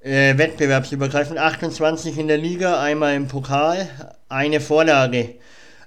[0.00, 3.88] Äh, wettbewerbsübergreifend 28 in der Liga, einmal im Pokal,
[4.28, 5.36] eine Vorlage.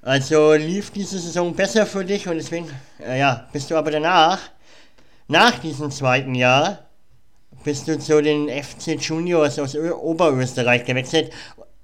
[0.02, 2.70] Also lief diese Saison besser für dich und deswegen,
[3.06, 4.40] äh, ja, bist du aber danach,
[5.28, 6.86] nach diesem zweiten Jahr,
[7.66, 11.34] bist du zu den FC Juniors aus Ö Oberösterreich gewechselt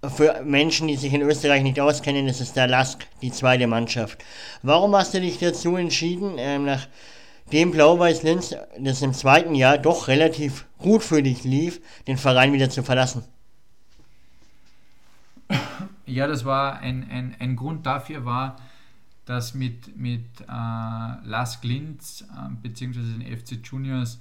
[0.09, 4.23] für Menschen, die sich in Österreich nicht auskennen, ist der Lask, die zweite Mannschaft.
[4.61, 10.07] Warum hast du dich dazu entschieden, ähm, nachdem Blau-Weiß Linz das im zweiten Jahr doch
[10.07, 13.23] relativ gut für dich lief, den Verein wieder zu verlassen?
[16.05, 18.57] Ja, das war ein, ein, ein Grund dafür war,
[19.25, 22.99] dass mit, mit äh, Las Glintz äh, bzw.
[22.99, 24.19] den FC Juniors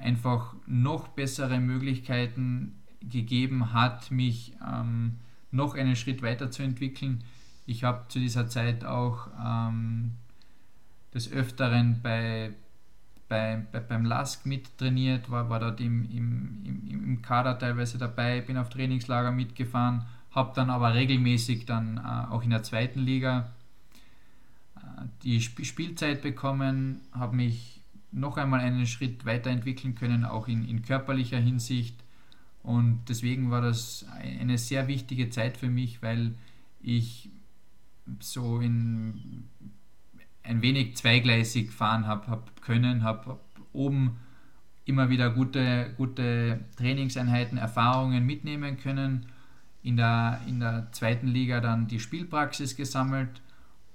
[0.00, 5.16] einfach noch bessere Möglichkeiten gegeben hat, mich ähm,
[5.50, 7.24] noch einen Schritt weiterzuentwickeln.
[7.66, 10.12] Ich habe zu dieser Zeit auch ähm,
[11.14, 12.52] des Öfteren bei,
[13.28, 18.40] bei, bei, beim LASK mittrainiert, war, war dort im, im, im, im Kader teilweise dabei,
[18.40, 23.52] bin auf Trainingslager mitgefahren, habe dann aber regelmäßig dann äh, auch in der zweiten Liga
[24.76, 24.80] äh,
[25.22, 30.82] die Sp Spielzeit bekommen, habe mich noch einmal einen Schritt weiterentwickeln können, auch in, in
[30.82, 32.03] körperlicher Hinsicht.
[32.64, 36.34] Und deswegen war das eine sehr wichtige Zeit für mich, weil
[36.80, 37.30] ich
[38.20, 39.44] so in
[40.42, 43.40] ein wenig zweigleisig fahren habe hab können, habe hab
[43.72, 44.16] oben
[44.86, 49.26] immer wieder gute, gute Trainingseinheiten, Erfahrungen mitnehmen können,
[49.82, 53.42] in der, in der zweiten Liga dann die Spielpraxis gesammelt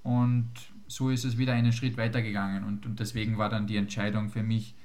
[0.03, 0.49] und
[0.87, 4.43] so ist es wieder einen Schritt weitergegangen und, und deswegen war dann die Entscheidung für
[4.43, 4.75] mich,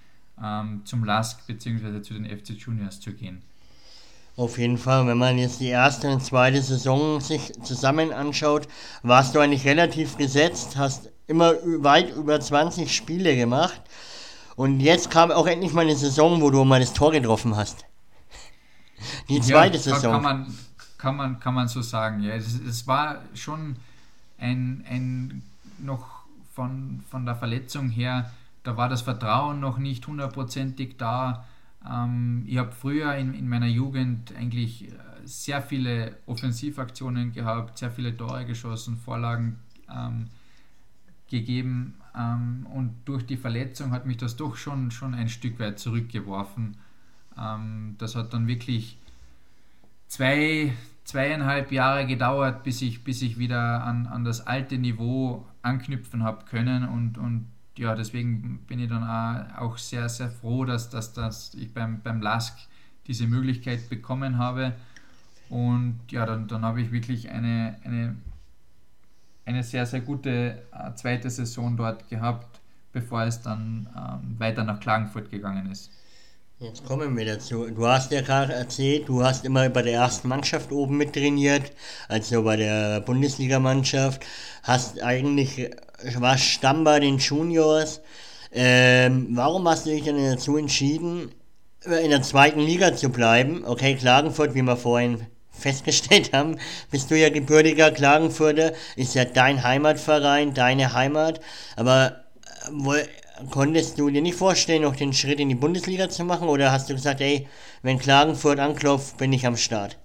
[0.42, 2.02] ähm, zum LASK bzw.
[2.02, 3.42] zu den FC Juniors zu gehen.
[4.36, 8.66] Auf jeden Fall, wenn man jetzt die erste und zweite Saison sich zusammen anschaut,
[9.02, 13.80] warst du eigentlich relativ gesetzt, hast immer weit über 20 Spiele gemacht
[14.56, 17.84] und jetzt kam auch endlich mal eine Saison, wo du mal das Tor getroffen hast.
[19.28, 20.12] Die zweite ja, Saison.
[20.14, 20.58] Kann man,
[20.98, 22.34] kann, man, kann man so sagen, ja.
[22.34, 23.76] Es, es war schon
[24.38, 25.42] ein, ein
[25.78, 31.44] noch von, von der Verletzung her, da war das Vertrauen noch nicht hundertprozentig da.
[31.88, 34.94] Ähm, ich habe früher in, in meiner Jugend eigentlich äh,
[35.24, 39.58] sehr viele Offensivaktionen gehabt, sehr viele Tore geschossen, Vorlagen
[39.90, 40.28] ähm,
[41.28, 45.78] gegeben ähm, und durch die Verletzung hat mich das doch schon, schon ein Stück weit
[45.78, 46.76] zurückgeworfen.
[47.38, 48.98] Ähm, das hat dann wirklich
[50.06, 50.72] zwei,
[51.04, 56.44] zweieinhalb Jahre gedauert, bis ich, bis ich wieder an, an das alte Niveau anknüpfen habe
[56.44, 59.02] können und, und ja, deswegen bin ich dann
[59.56, 62.54] auch sehr, sehr froh, dass, dass, dass ich beim, beim LASK
[63.06, 64.74] diese Möglichkeit bekommen habe.
[65.48, 68.16] Und ja, dann, dann habe ich wirklich eine, eine,
[69.44, 72.60] eine sehr, sehr gute äh, zweite Saison dort gehabt,
[72.92, 75.90] bevor es dann ähm, weiter nach Klagenfurt gegangen ist.
[76.60, 77.68] Jetzt kommen wir dazu.
[77.68, 81.72] Du hast ja gerade erzählt, du hast immer bei der ersten Mannschaft oben mittrainiert,
[82.08, 84.24] also bei der Bundesligamannschaft,
[84.62, 85.70] hast eigentlich,
[86.18, 88.00] warst Stamm bei den Juniors.
[88.52, 91.32] Ähm, warum hast du dich dann dazu entschieden,
[91.84, 93.64] in der zweiten Liga zu bleiben?
[93.64, 96.58] Okay, Klagenfurt, wie wir vorhin festgestellt haben,
[96.90, 101.40] bist du ja gebürtiger Klagenfurter, ist ja dein Heimatverein, deine Heimat,
[101.76, 102.24] aber
[102.66, 103.04] äh,
[103.50, 106.90] konntest du dir nicht vorstellen, noch den Schritt in die Bundesliga zu machen oder hast
[106.90, 107.48] du gesagt, ey,
[107.82, 109.96] wenn Klagenfurt anklopft, bin ich am Start?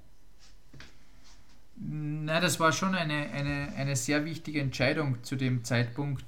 [2.29, 6.23] Na, das war schon eine, eine, eine sehr wichtige Entscheidung zu dem Zeitpunkt,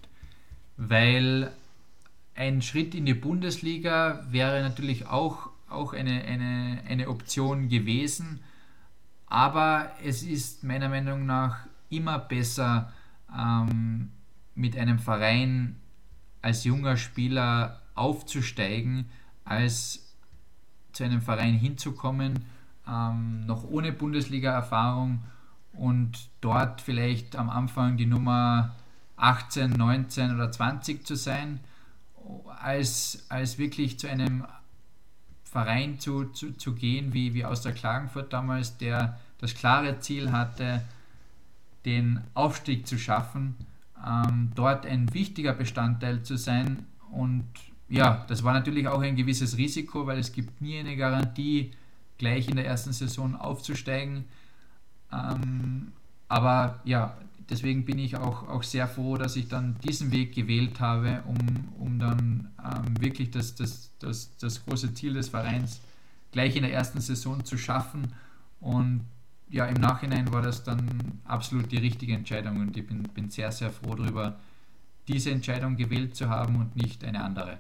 [0.76, 1.52] weil
[2.34, 8.40] ein Schritt in die Bundesliga wäre natürlich auch, auch eine, eine, eine Option gewesen,
[9.28, 12.92] aber es ist meiner Meinung nach immer besser,
[13.32, 14.10] ähm,
[14.56, 15.76] mit einem Verein
[16.42, 19.06] als junger Spieler aufzusteigen,
[19.46, 20.16] als
[20.94, 22.44] zu einem Verein hinzukommen,
[22.88, 25.22] ähm, noch ohne Bundesliga-Erfahrung
[25.74, 28.76] und dort vielleicht am Anfang die Nummer
[29.18, 31.60] 18, 19 oder 20 zu sein,
[32.62, 34.46] als, als wirklich zu einem
[35.44, 40.32] Verein zu, zu, zu gehen, wie, wie aus der Klagenfurt damals, der das klare Ziel
[40.32, 40.84] hatte,
[41.86, 43.56] den Aufstieg zu schaffen
[44.06, 46.86] ähm, dort ein wichtiger Bestandteil zu sein.
[47.12, 47.46] Und
[47.90, 51.72] ja, das war natürlich auch ein gewisses Risiko, weil es gibt nie eine Garantie,
[52.18, 54.26] gleich in der ersten Saison aufzusteigen.
[55.14, 55.92] Ähm,
[56.28, 57.18] aber ja,
[57.50, 61.38] deswegen bin ich auch, auch sehr froh, dass ich dann diesen Weg gewählt habe, um,
[61.80, 65.82] um dann ähm, wirklich das, das, das, das große Ziel des Vereins
[66.32, 68.14] gleich in der ersten Saison zu schaffen.
[68.62, 69.02] Und
[69.50, 73.52] ja, im Nachhinein war das dann absolut die richtige Entscheidung und ich bin, bin sehr,
[73.52, 74.38] sehr froh darüber,
[75.08, 77.58] diese Entscheidung gewählt zu haben und nicht eine andere.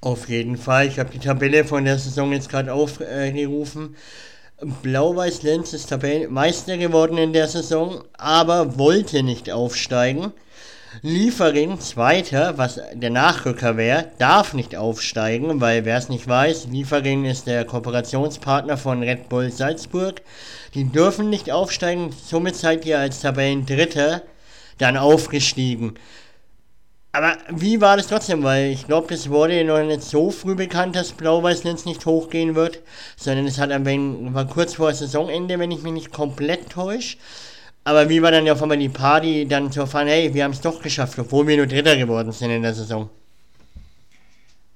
[0.00, 0.86] Auf jeden Fall.
[0.88, 3.96] Ich habe die Tabelle von der Saison jetzt gerade aufgerufen.
[4.82, 10.32] Blau-Weiß-Lenz ist Tabellenmeister geworden in der Saison, aber wollte nicht aufsteigen.
[11.00, 17.24] Liefering, Zweiter, was der Nachrücker wäre, darf nicht aufsteigen, weil wer es nicht weiß, Liefering
[17.24, 20.22] ist der Kooperationspartner von Red Bull Salzburg.
[20.74, 24.22] Die dürfen nicht aufsteigen, somit seid ihr als Tabellendritter
[24.78, 25.94] dann aufgestiegen.
[27.14, 28.42] Aber wie war das trotzdem?
[28.42, 32.80] Weil ich glaube, das wurde noch nicht so früh bekannt, dass Blau-Weiß-Linz nicht hochgehen wird,
[33.16, 37.18] sondern es hat ein wenig, war kurz vor Saisonende, wenn ich mich nicht komplett täusche.
[37.84, 40.52] Aber wie war dann ja auf einmal die Party, dann zu erfahren, hey, wir haben
[40.52, 43.10] es doch geschafft, obwohl wir nur Dritter geworden sind in der Saison?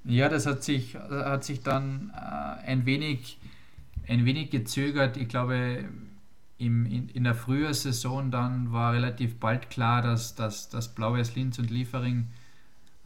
[0.03, 3.37] Ja, das hat sich, hat sich dann äh, ein, wenig,
[4.07, 5.17] ein wenig gezögert.
[5.17, 5.85] Ich glaube,
[6.57, 11.59] im, in, in der Frühjahrssaison dann war relativ bald klar, dass, dass, dass Blaues Linz
[11.59, 12.27] und Liefering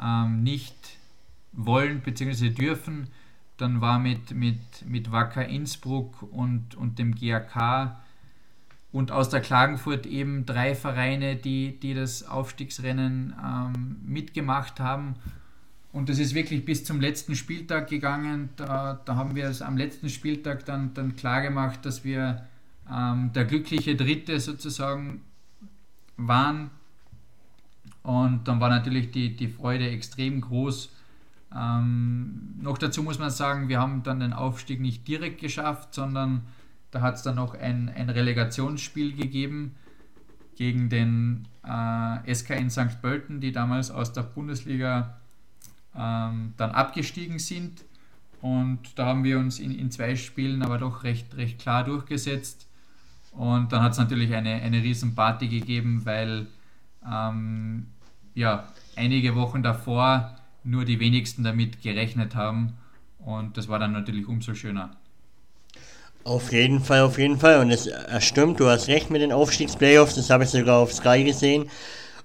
[0.02, 0.97] ähm, nicht
[1.52, 2.49] wollen bzw.
[2.49, 3.08] dürfen.
[3.58, 7.97] Dann war mit, mit, mit Wacker Innsbruck und, und dem GAK
[8.91, 15.16] und aus der Klagenfurt eben drei Vereine, die, die das Aufstiegsrennen ähm, mitgemacht haben.
[15.93, 18.49] Und das ist wirklich bis zum letzten Spieltag gegangen.
[18.56, 22.47] Da, da haben wir es am letzten Spieltag dann, dann klar gemacht, dass wir
[22.92, 25.22] ähm, der glückliche Dritte sozusagen
[26.18, 26.72] waren.
[28.04, 30.89] Und dann war natürlich die, die Freude extrem groß.
[31.56, 36.42] Ähm, noch dazu muss man sagen, wir haben dann den Aufstieg nicht direkt geschafft, sondern
[36.92, 39.76] da hat es dann noch ein, ein Relegationsspiel gegeben
[40.56, 43.02] gegen den äh, SK in St.
[43.02, 45.18] Pölten, die damals aus der Bundesliga
[45.96, 47.84] ähm, dann abgestiegen sind.
[48.42, 52.68] Und da haben wir uns in, in zwei Spielen aber doch recht, recht klar durchgesetzt.
[53.32, 56.48] Und dann hat es natürlich eine, eine riesen Party gegeben, weil
[57.10, 57.88] ähm,
[58.36, 62.74] ja, einige Wochen davor nur die wenigsten damit gerechnet haben.
[63.20, 64.92] Und das war dann natürlich umso schöner.
[66.24, 67.60] Auf jeden Fall, auf jeden Fall.
[67.60, 70.94] Und es äh, stimmt, du hast recht mit den Aufstiegsplayoffs, das habe ich sogar auf
[70.94, 71.70] Sky gesehen.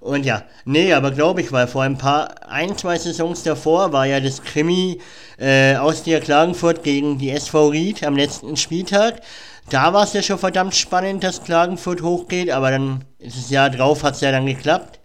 [0.01, 4.07] Und ja, nee, aber glaube ich, weil vor ein paar, ein, zwei Saisons davor war
[4.07, 5.01] ja das Krimi
[5.39, 9.23] äh, aus der Klagenfurt gegen die SV Ried am letzten Spieltag.
[9.69, 13.69] Da war es ja schon verdammt spannend, dass Klagenfurt hochgeht, aber dann ist das Jahr
[13.69, 15.01] drauf, hat es ja dann geklappt.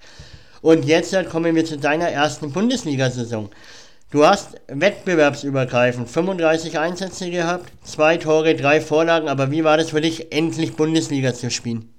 [0.62, 3.50] Und jetzt halt kommen wir zu deiner ersten Bundesliga-Saison.
[4.12, 10.02] Du hast wettbewerbsübergreifend 35 Einsätze gehabt, zwei Tore, drei Vorlagen, aber wie war das für
[10.02, 11.90] dich, endlich Bundesliga zu spielen?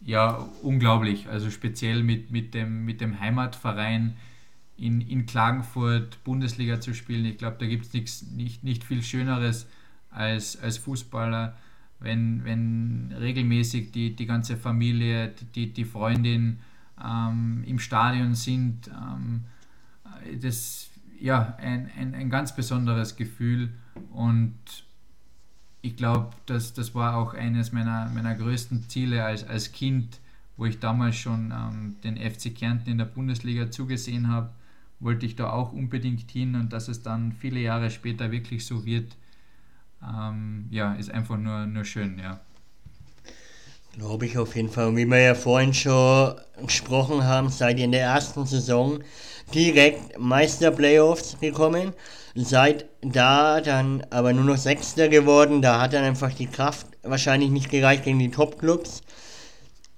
[0.00, 1.28] Ja, unglaublich.
[1.28, 4.16] Also speziell mit, mit, dem, mit dem Heimatverein
[4.78, 7.26] in, in Klagenfurt Bundesliga zu spielen.
[7.26, 9.66] Ich glaube, da gibt es nicht, nicht viel Schöneres
[10.10, 11.56] als, als Fußballer,
[12.00, 16.58] wenn, wenn regelmäßig die, die ganze Familie, die, die Freundin
[17.02, 18.88] ähm, im Stadion sind.
[18.88, 19.44] Ähm,
[20.40, 20.90] das
[21.20, 23.70] ja ein, ein, ein ganz besonderes Gefühl
[24.12, 24.54] und
[25.80, 30.18] ich glaube, das, das war auch eines meiner, meiner größten Ziele als, als Kind,
[30.56, 34.50] wo ich damals schon ähm, den FC Kärnten in der Bundesliga zugesehen habe,
[35.00, 38.84] wollte ich da auch unbedingt hin und dass es dann viele Jahre später wirklich so
[38.84, 39.16] wird,
[40.02, 42.40] ähm, ja, ist einfach nur, nur schön, ja.
[43.96, 44.88] Glaube ich auf jeden Fall.
[44.88, 46.34] Und wie wir ja vorhin schon
[46.64, 49.00] gesprochen haben, seid ihr in der ersten Saison
[49.52, 51.92] direkt Meister-Playoffs gekommen.
[52.34, 55.62] Seid da dann aber nur noch Sechster geworden.
[55.62, 59.02] Da hat dann einfach die Kraft wahrscheinlich nicht gereicht gegen die Top-Clubs.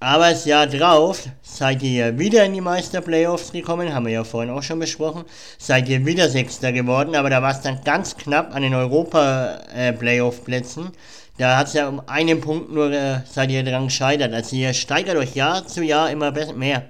[0.02, 4.50] Aber das Jahr drauf seid ihr wieder in die Meister-Playoffs gekommen, haben wir ja vorhin
[4.50, 5.26] auch schon besprochen.
[5.58, 10.92] Seid ihr wieder Sechster geworden, aber da war es dann ganz knapp an den Europa-Playoff-Plätzen.
[11.36, 14.32] Da hat es ja um einen Punkt nur, äh, seid ihr dran gescheitert.
[14.32, 16.88] Also ihr steigert euch Jahr zu Jahr immer mehr.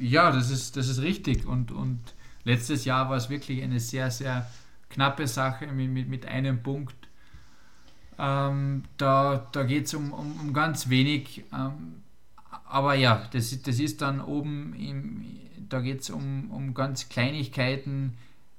[0.00, 1.46] Ja, das ist, das ist richtig.
[1.46, 2.00] Und, und
[2.42, 4.44] letztes Jahr war es wirklich eine sehr, sehr
[4.90, 6.96] knappe Sache mit, mit, mit einem Punkt
[8.18, 11.44] ähm, da da geht es um, um, um, ganz wenig.
[11.52, 12.02] Ähm,
[12.64, 15.24] aber ja, das, das ist dann oben, im,
[15.68, 18.14] da geht es um, um ganz Kleinigkeiten.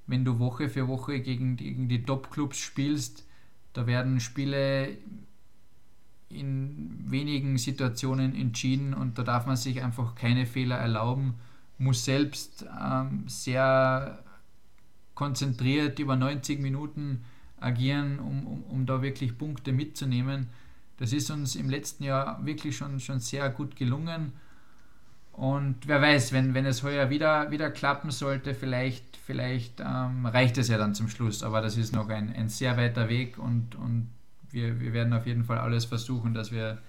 [0.07, 3.26] Wenn du Woche für Woche gegen, gegen die Top-Clubs spielst,
[3.74, 4.97] da werden Spiele
[6.30, 11.36] in wenigen Situationen entschieden und da darf man sich einfach keine Fehler erlauben,
[11.78, 14.24] muss selbst ähm, sehr
[15.16, 17.26] konzentriert über 90 Minuten
[17.62, 20.47] agieren, um, um, um da wirklich Punkte mitzunehmen.
[20.97, 24.34] Das ist uns im letzten Jahr wirklich schon, schon sehr gut gelungen.
[25.34, 30.57] Und wer weiß, wenn, wenn es heuer wieder, wieder klappen sollte, vielleicht, vielleicht ähm, reicht
[30.57, 31.43] es ja dann zum Schluss.
[31.43, 34.10] Aber das ist noch ein, ein sehr weiter Weg und, und
[34.51, 36.80] wir, wir werden auf jeden Fall alles versuchen, dass wir,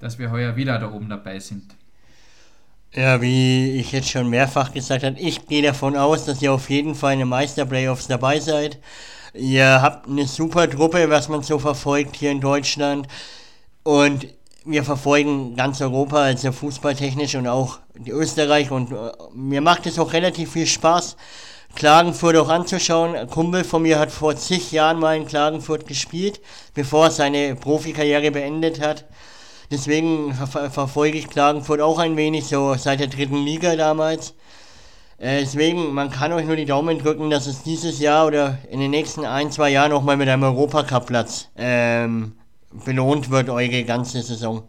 [0.00, 1.76] dass wir heuer wieder da oben dabei sind.
[2.92, 6.70] Ja, wie ich jetzt schon mehrfach gesagt habe, ich gehe davon aus, dass ihr auf
[6.70, 8.78] jeden Fall in den Meister-Playoffs dabei seid.
[9.38, 13.06] Ihr habt eine super Truppe, was man so verfolgt hier in Deutschland.
[13.82, 14.26] Und
[14.64, 18.70] wir verfolgen ganz Europa, also fußballtechnisch und auch die Österreich.
[18.70, 21.16] Und äh, mir macht es auch relativ viel Spaß,
[21.74, 23.14] Klagenfurt auch anzuschauen.
[23.14, 26.40] Ein Kumpel von mir hat vor zig Jahren mal in Klagenfurt gespielt,
[26.74, 29.04] bevor er seine Profikarriere beendet hat.
[29.70, 34.34] Deswegen ver verfolge ich Klagenfurt auch ein wenig, so seit der dritten Liga damals.
[35.18, 38.80] Äh, deswegen, man kann euch nur die Daumen drücken, dass es dieses Jahr oder in
[38.80, 42.32] den nächsten ein, zwei Jahren nochmal mit einem Europacup-Platz ähm,
[42.84, 44.64] belohnt wird, eure ganze Saison.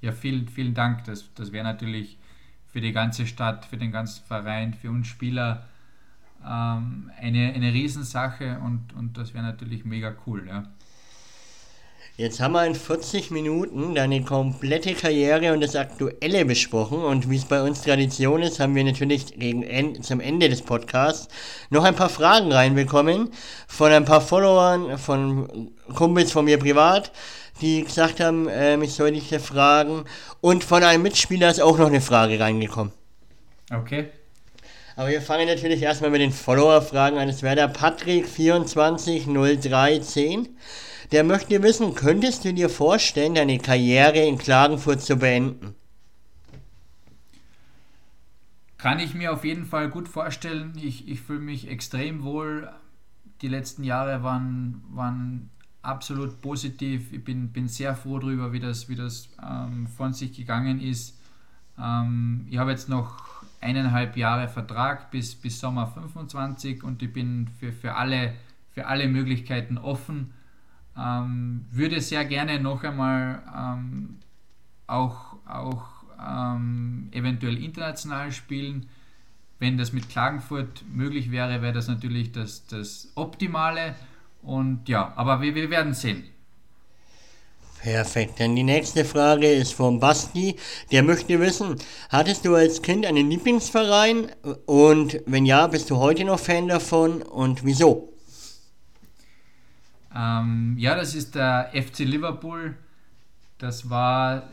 [0.00, 1.04] Ja, vielen, vielen Dank.
[1.04, 2.16] Das, das wäre natürlich
[2.72, 5.64] für die ganze Stadt, für den ganzen Verein, für uns Spieler
[6.44, 10.46] ähm, eine, eine Riesensache und, und das wäre natürlich mega cool.
[10.48, 10.64] Ja.
[12.16, 17.02] Jetzt haben wir in 40 Minuten deine komplette Karriere und das Aktuelle besprochen.
[17.02, 20.62] Und wie es bei uns Tradition ist, haben wir natürlich gegen End, zum Ende des
[20.62, 21.26] Podcasts
[21.70, 23.30] noch ein paar Fragen reinbekommen
[23.66, 27.10] von ein paar Followern, von Kumpels von mir privat,
[27.60, 30.04] die gesagt haben, äh, ich soll dich fragen.
[30.40, 32.92] Und von einem Mitspieler ist auch noch eine Frage reingekommen.
[33.72, 34.10] Okay.
[34.94, 37.26] Aber wir fangen natürlich erstmal mit den Follower-Fragen an.
[37.26, 40.50] Das wäre der Patrick240310.
[41.12, 45.74] Der möchte wissen, könntest du dir vorstellen, deine Karriere in Klagenfurt zu beenden?
[48.78, 50.72] Kann ich mir auf jeden Fall gut vorstellen.
[50.76, 52.70] Ich, ich fühle mich extrem wohl.
[53.40, 55.50] Die letzten Jahre waren, waren
[55.82, 57.12] absolut positiv.
[57.12, 61.18] Ich bin, bin sehr froh darüber, wie das, wie das ähm, von sich gegangen ist.
[61.78, 67.48] Ähm, ich habe jetzt noch eineinhalb Jahre Vertrag bis, bis Sommer 25 und ich bin
[67.58, 68.34] für, für, alle,
[68.72, 70.34] für alle Möglichkeiten offen.
[70.96, 74.18] Ähm, würde sehr gerne noch einmal ähm,
[74.86, 75.82] auch, auch
[76.20, 78.88] ähm, eventuell international spielen.
[79.58, 83.94] Wenn das mit Klagenfurt möglich wäre, wäre das natürlich das, das Optimale.
[84.42, 86.24] Und ja, aber wir, wir werden sehen.
[87.84, 88.40] Perfekt.
[88.40, 90.56] Dann die nächste Frage ist von Basti.
[90.90, 91.76] Der möchte wissen,
[92.08, 94.30] hattest du als Kind einen Lieblingsverein?
[94.64, 98.13] Und wenn ja, bist du heute noch Fan davon und wieso?
[100.14, 102.76] Ähm, ja, das ist der FC Liverpool.
[103.58, 104.44] Das war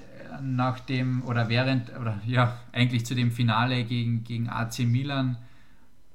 [0.42, 5.38] nach dem oder während oder ja, eigentlich zu dem Finale gegen, gegen AC Milan,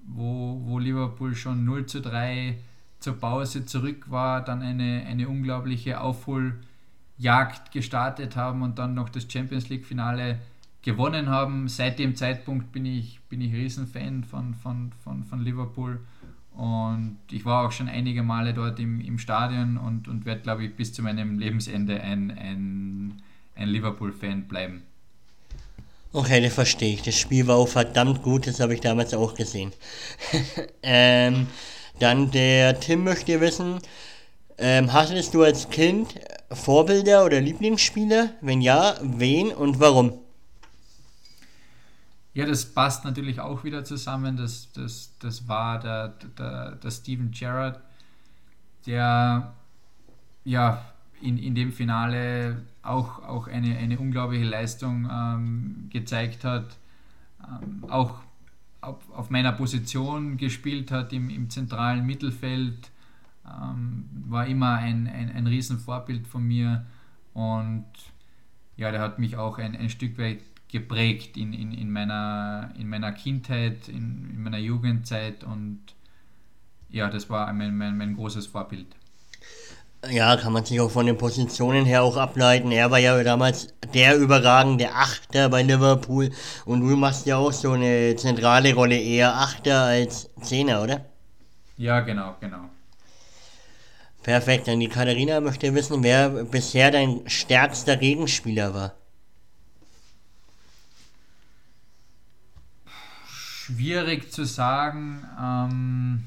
[0.07, 2.57] wo, wo Liverpool schon 0 zu 3
[2.99, 9.31] zur Pause zurück war, dann eine, eine unglaubliche Aufholjagd gestartet haben und dann noch das
[9.31, 10.39] Champions League Finale
[10.83, 11.69] gewonnen haben.
[11.69, 16.01] Seit dem Zeitpunkt bin ich, bin ich Riesenfan von, von, von, von Liverpool
[16.57, 20.65] und ich war auch schon einige Male dort im, im Stadion und, und werde, glaube
[20.65, 23.23] ich, bis zu meinem Lebensende ein, ein,
[23.55, 24.83] ein Liverpool-Fan bleiben.
[26.13, 27.03] Okay, das verstehe ich.
[27.03, 29.73] Das Spiel war auch verdammt gut, das habe ich damals auch gesehen.
[30.83, 31.47] ähm,
[31.99, 33.79] dann der Tim möchte wissen,
[34.57, 36.15] ähm, hattest du als Kind
[36.51, 38.31] Vorbilder oder Lieblingsspieler?
[38.41, 40.26] Wenn ja, wen und warum?
[42.37, 44.37] Ja, das passt natürlich auch wieder zusammen.
[44.37, 46.09] Das, das, das war der,
[46.39, 47.81] der, der Steven Gerrard,
[48.85, 49.55] der
[50.45, 50.85] ja
[51.23, 56.77] in, in dem Finale auch, auch eine, eine unglaubliche Leistung ähm, gezeigt hat.
[57.43, 58.21] Ähm, auch
[58.83, 62.91] auf, auf, meiner Position gespielt hat im, im zentralen Mittelfeld.
[63.47, 66.85] Ähm, war immer ein, ein, ein Riesenvorbild von mir
[67.33, 67.87] und
[68.77, 70.43] ja, der hat mich auch ein, ein Stück weit
[70.79, 75.81] geprägt in, in, in, meiner, in meiner Kindheit, in, in meiner Jugendzeit und
[76.91, 78.87] ja, das war mein, mein, mein großes Vorbild.
[80.09, 82.71] Ja, kann man sich auch von den Positionen her auch ableiten.
[82.71, 86.31] Er war ja damals der überragende Achter bei Liverpool
[86.67, 91.07] und du machst ja auch so eine zentrale Rolle, eher Achter als Zehner, oder?
[91.79, 92.71] Ja, genau, genau.
[94.23, 98.93] Perfekt, dann die Katharina möchte wissen, wer bisher dein stärkster Gegenspieler war.
[103.67, 105.25] Schwierig zu sagen.
[105.41, 106.25] Ähm,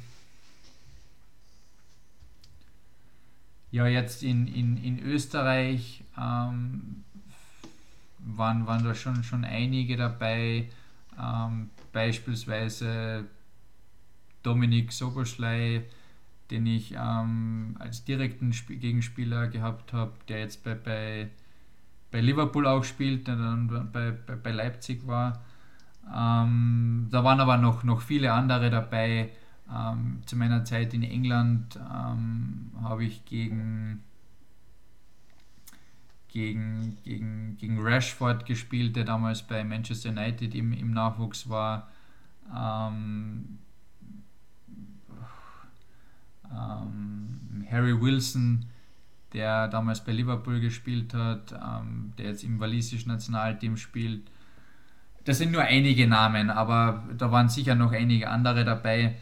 [3.72, 7.04] ja, jetzt in, in, in Österreich ähm,
[8.20, 10.68] waren, waren da schon, schon einige dabei,
[11.18, 13.26] ähm, beispielsweise
[14.44, 15.84] Dominik Soboschlei,
[16.52, 21.30] den ich ähm, als direkten Sp Gegenspieler gehabt habe, der jetzt bei, bei,
[22.12, 25.42] bei Liverpool auch spielt, der dann bei, bei, bei Leipzig war.
[26.16, 29.32] Ähm, da waren aber noch, noch viele andere dabei.
[29.72, 34.04] Ähm, zu meiner Zeit in England ähm, habe ich gegen,
[36.28, 41.90] gegen, gegen, gegen Rashford gespielt, der damals bei Manchester United im, im Nachwuchs war.
[42.56, 43.60] Ähm,
[46.52, 48.66] ähm, Harry Wilson,
[49.34, 54.24] der damals bei Liverpool gespielt hat, ähm, der jetzt im walisischen Nationalteam spielt
[55.26, 59.16] das sind nur einige Namen, aber da waren sicher noch einige andere dabei,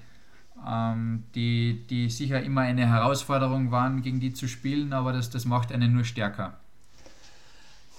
[0.68, 5.46] ähm, die, die sicher immer eine Herausforderung waren, gegen die zu spielen, aber das, das
[5.46, 6.60] macht einen nur stärker.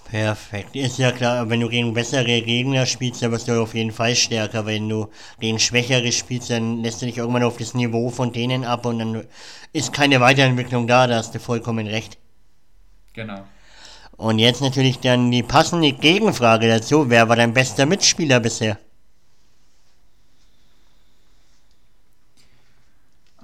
[0.09, 0.75] Perfekt.
[0.75, 4.15] Ist ja klar, wenn du gegen bessere Gegner spielst, dann wirst du auf jeden Fall
[4.15, 4.65] stärker.
[4.65, 5.07] Wenn du
[5.39, 8.97] gegen schwächere spielst, dann lässt du dich irgendwann auf das Niveau von denen ab und
[8.97, 9.23] dann
[9.71, 12.17] ist keine Weiterentwicklung da, da hast du vollkommen recht.
[13.13, 13.45] Genau.
[14.19, 17.09] Und jetzt natürlich dann die passende Gegenfrage dazu.
[17.09, 18.77] Wer war dein bester Mitspieler bisher?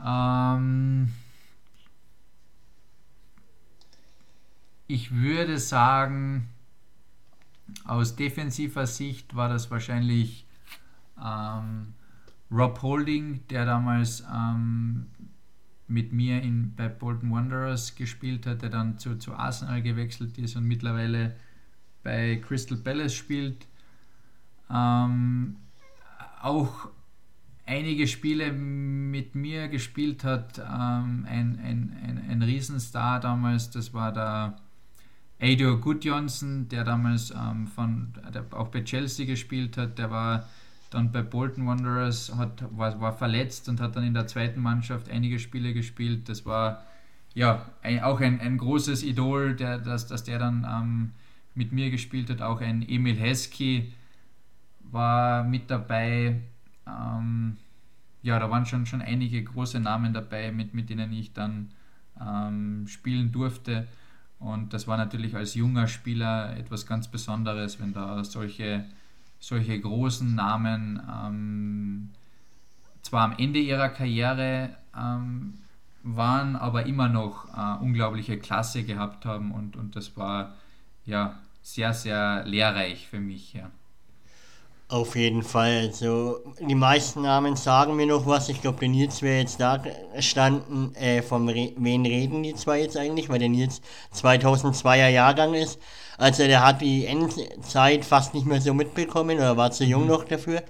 [0.06, 1.14] Ähm,
[4.88, 6.50] ich würde sagen,
[7.86, 10.46] aus defensiver Sicht war das wahrscheinlich
[11.24, 11.94] ähm,
[12.52, 15.06] Rob Holding, der damals ähm,
[15.88, 20.56] mit mir in, bei Bolton Wanderers gespielt hat, der dann zu, zu Arsenal gewechselt ist
[20.56, 21.36] und mittlerweile
[22.04, 23.68] bei Crystal Palace spielt.
[24.70, 25.58] Ähm,
[26.42, 26.90] auch
[27.66, 34.12] einige Spiele mit mir gespielt hat, ähm, ein, ein, ein, ein Riesenstar damals, das war
[34.12, 34.58] der
[35.40, 40.48] Ado Gudjonsson, der damals ähm, von, der auch bei Chelsea gespielt hat, der war
[40.96, 45.10] dann bei Bolton Wanderers, hat, war, war verletzt und hat dann in der zweiten Mannschaft
[45.10, 46.30] einige Spiele gespielt.
[46.30, 46.84] Das war
[47.34, 51.12] ja ein, auch ein, ein großes Idol, der, dass, dass der dann ähm,
[51.54, 52.41] mit mir gespielt hat.
[52.41, 53.93] Auch ein Emil Heskey
[54.80, 56.41] war mit dabei.
[56.88, 57.58] Ähm,
[58.22, 61.72] ja, da waren schon, schon einige große Namen dabei, mit, mit denen ich dann
[62.20, 63.88] ähm, spielen durfte.
[64.39, 68.86] Und das war natürlich als junger Spieler etwas ganz Besonderes, wenn da solche,
[69.46, 72.10] solche großen Namen ähm,
[73.04, 75.60] zwar am Ende ihrer Karriere ähm,
[76.02, 79.52] waren, aber immer noch äh, unglaubliche Klasse gehabt haben.
[79.52, 80.56] Und, und das war
[81.06, 83.54] ja sehr, sehr lehrreich für mich.
[83.54, 83.70] Ja.
[84.88, 85.78] Auf jeden Fall.
[85.78, 88.50] Also die meisten Namen sagen mir noch was.
[88.50, 89.84] Ich glaube, der Nils wäre jetzt da
[90.20, 90.96] standen.
[90.96, 93.30] Äh, von Re wen reden die zwei jetzt eigentlich?
[93.30, 93.80] Weil der Nils
[94.16, 95.80] 2002er Jahrgang ist.
[96.18, 100.09] Also der hat die Endzeit fast nicht mehr so mitbekommen oder war zu jung mhm.
[100.09, 100.63] noch dafür.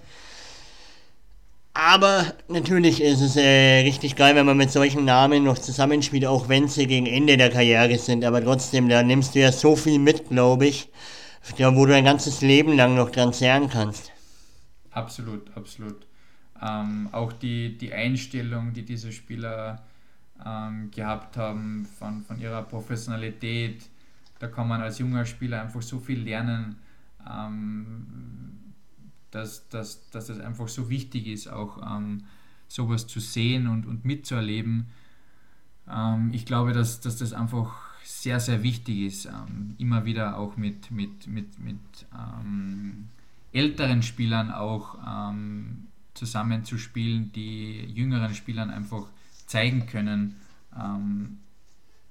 [1.73, 6.47] Aber natürlich ist es äh, richtig geil, wenn man mit solchen Namen noch zusammenspielt, auch
[6.47, 8.23] wenn sie gegen Ende der Karriere sind.
[8.23, 10.89] Aber trotzdem, da nimmst du ja so viel mit, glaube ich
[11.57, 14.11] wo du ein ganzes Leben lang noch dran zehren kannst.
[14.91, 16.05] Absolut, absolut.
[16.61, 19.83] Ähm, auch die, die Einstellung, die diese Spieler
[20.45, 23.83] ähm, gehabt haben von, von ihrer Professionalität,
[24.45, 26.75] da kann man als junger Spieler einfach so viel lernen,
[27.27, 28.05] ähm,
[29.31, 32.25] dass, dass, dass das einfach so wichtig ist, auch ähm,
[32.67, 34.85] sowas zu sehen und, und mitzuerleben.
[35.89, 37.73] Ähm, ich glaube, dass, dass das einfach
[38.03, 41.79] sehr, sehr wichtig ist, ähm, immer wieder auch mit, mit, mit, mit
[42.13, 43.09] ähm,
[43.51, 49.07] älteren Spielern auch ähm, zusammenzuspielen, die jüngeren Spielern einfach
[49.47, 50.35] zeigen können,
[50.79, 51.39] ähm,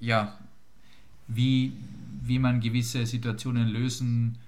[0.01, 0.37] ja,
[1.29, 1.73] wie,
[2.23, 4.39] wie man gewisse Situationen lösen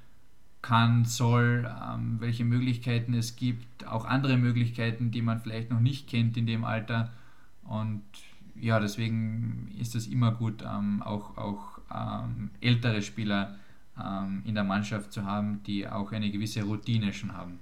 [0.63, 6.09] kann, soll, ähm, welche Möglichkeiten es gibt, auch andere Möglichkeiten, die man vielleicht noch nicht
[6.09, 7.13] kennt in dem Alter.
[7.65, 8.03] Und
[8.61, 13.57] ja, deswegen ist es immer gut, ähm, auch, auch ähm, ältere Spieler
[14.03, 17.59] ähm, in der Mannschaft zu haben, die auch eine gewisse Routine schon haben.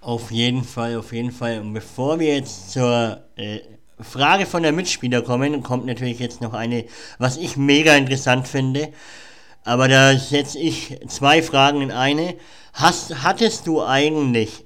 [0.00, 1.60] Auf jeden Fall, auf jeden Fall.
[1.60, 3.60] Und bevor wir jetzt zur äh,
[4.00, 6.84] Frage von der Mitspieler kommen, kommt natürlich jetzt noch eine,
[7.18, 8.92] was ich mega interessant finde.
[9.64, 12.34] Aber da setze ich zwei Fragen in eine.
[12.74, 14.64] Hast, hattest du eigentlich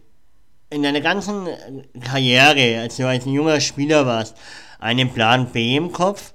[0.71, 1.49] in deiner ganzen
[2.05, 4.37] Karriere, als du als ein junger Spieler warst,
[4.81, 6.33] einen Plan B im Kopf?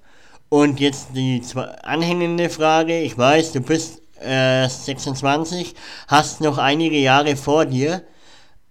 [0.50, 1.42] Und jetzt die
[1.82, 5.74] anhängende Frage, ich weiß, du bist äh, 26,
[6.08, 8.04] hast noch einige Jahre vor dir,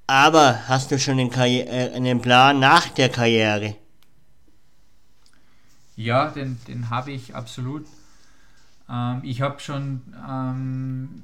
[0.07, 3.75] aber hast du schon einen, äh, einen Plan nach der Karriere?
[6.03, 7.87] Ja, den, den habe ich absolut.
[8.89, 11.23] Ähm, ich habe schon ähm,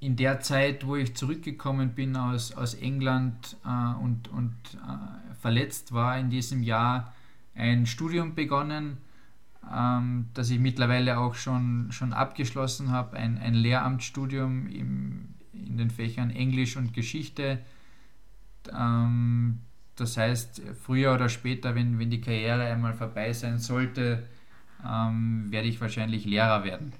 [0.00, 5.92] in der Zeit, wo ich zurückgekommen bin aus, aus England äh, und, und äh, verletzt
[5.92, 7.14] war in diesem Jahr,
[7.54, 8.98] ein Studium begonnen,
[9.72, 15.90] ähm, das ich mittlerweile auch schon, schon abgeschlossen habe, ein, ein Lehramtsstudium im, in den
[15.90, 17.60] Fächern Englisch und Geschichte.
[18.76, 19.60] Ähm,
[19.96, 24.26] das heißt, früher oder später, wenn, wenn die Karriere einmal vorbei sein sollte,
[24.86, 26.92] ähm, werde ich wahrscheinlich Lehrer werden.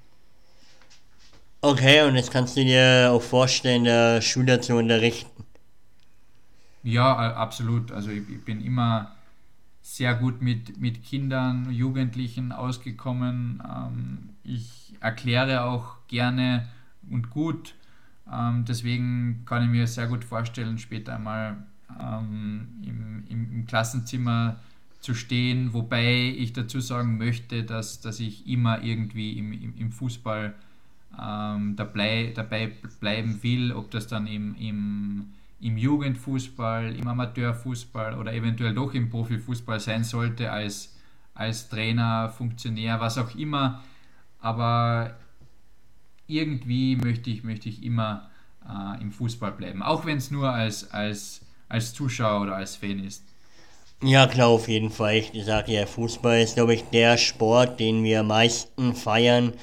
[1.61, 5.45] Okay, und jetzt kannst du dir auch vorstellen, der Schüler zu unterrichten.
[6.83, 7.91] Ja, absolut.
[7.91, 9.17] Also ich, ich bin immer
[9.83, 13.63] sehr gut mit, mit Kindern, Jugendlichen ausgekommen.
[13.65, 16.69] Ähm, ich erkläre auch gerne
[17.11, 17.75] und gut.
[18.33, 21.57] Ähm, deswegen kann ich mir sehr gut vorstellen, später einmal
[22.01, 24.57] ähm, im, im, im, Klassenzimmer
[25.01, 29.93] zu stehen, wobei ich dazu sagen möchte, dass, dass ich immer irgendwie im, im, im
[29.93, 30.55] Fußball
[31.21, 35.27] ähm, dabei, dabei bleiben will, ob das dann im, im,
[35.61, 40.95] im Jugendfußball, im Amateurfußball oder eventuell doch im Profifußball sein sollte, als,
[41.35, 43.83] als Trainer, Funktionär, was auch immer.
[44.41, 45.17] Aber
[46.27, 48.29] irgendwie möchte ich, möchte ich immer
[48.69, 53.05] äh, im Fußball bleiben, auch wenn es nur als, als, als Zuschauer oder als Fan
[53.05, 53.25] ist.
[54.03, 55.17] Ja, klar, auf jeden Fall.
[55.17, 59.55] Ich sage ja, Fußball ist, glaube ich, der Sport, den wir am meisten feiern.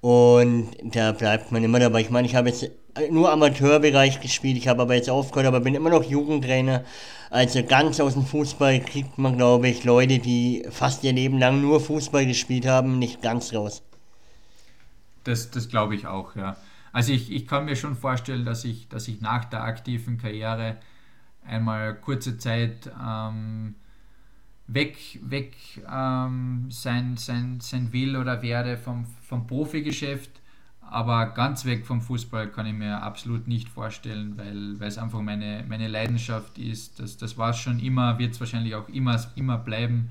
[0.00, 2.02] Und da bleibt man immer dabei.
[2.02, 2.70] Ich meine, ich habe jetzt
[3.10, 6.84] nur Amateurbereich gespielt, ich habe aber jetzt aufgehört, aber bin immer noch Jugendtrainer.
[7.30, 11.60] Also ganz aus dem Fußball kriegt man, glaube ich, Leute, die fast ihr Leben lang
[11.60, 13.82] nur Fußball gespielt haben, nicht ganz raus.
[15.24, 16.56] Das, das glaube ich auch, ja.
[16.92, 20.76] Also ich, ich kann mir schon vorstellen, dass ich, dass ich nach der aktiven Karriere
[21.48, 23.74] einmal kurze Zeit ähm,
[24.68, 25.56] weg, weg
[25.90, 30.30] ähm, sein, sein, sein will oder werde vom, vom Profigeschäft.
[30.80, 35.20] Aber ganz weg vom Fußball kann ich mir absolut nicht vorstellen, weil, weil es einfach
[35.20, 36.98] meine, meine Leidenschaft ist.
[36.98, 40.10] Das, das war es schon immer, wird es wahrscheinlich auch immer, immer bleiben.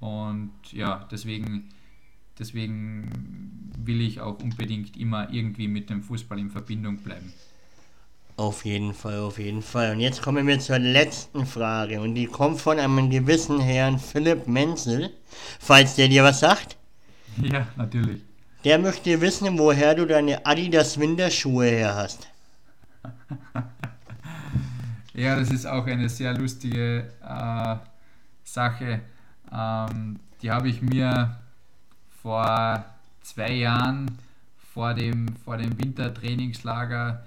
[0.00, 1.68] Und ja, deswegen,
[2.38, 7.32] deswegen will ich auch unbedingt immer irgendwie mit dem Fußball in Verbindung bleiben.
[8.40, 9.92] Auf jeden Fall, auf jeden Fall.
[9.92, 12.00] Und jetzt kommen wir zur letzten Frage.
[12.00, 15.10] Und die kommt von einem gewissen Herrn Philipp Menzel,
[15.58, 16.78] falls der dir was sagt.
[17.42, 18.22] Ja, natürlich.
[18.64, 22.28] Der möchte wissen, woher du deine Adidas Winterschuhe her hast.
[25.12, 27.76] ja, das ist auch eine sehr lustige äh,
[28.42, 29.00] Sache.
[29.52, 31.36] Ähm, die habe ich mir
[32.22, 32.86] vor
[33.20, 34.16] zwei Jahren
[34.72, 37.22] vor dem, vor dem Wintertrainingslager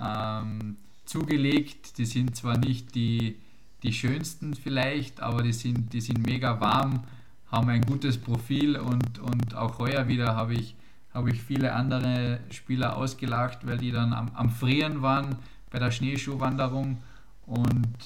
[0.00, 1.98] ähm, zugelegt.
[1.98, 3.36] Die sind zwar nicht die,
[3.82, 7.04] die schönsten vielleicht, aber die sind, die sind mega warm,
[7.50, 10.74] haben ein gutes Profil und, und auch heuer wieder habe ich,
[11.12, 15.36] habe ich viele andere Spieler ausgelacht, weil die dann am, am Frieren waren
[15.70, 16.98] bei der Schneeschuhwanderung
[17.46, 17.96] und,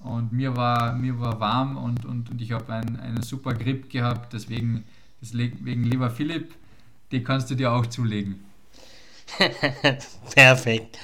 [0.00, 3.90] und mir, war, mir war warm und, und, und ich habe ein, einen super Grip
[3.90, 4.84] gehabt, deswegen,
[5.20, 6.54] deswegen lieber Philipp,
[7.12, 8.49] die kannst du dir auch zulegen.
[10.34, 10.98] Perfekt.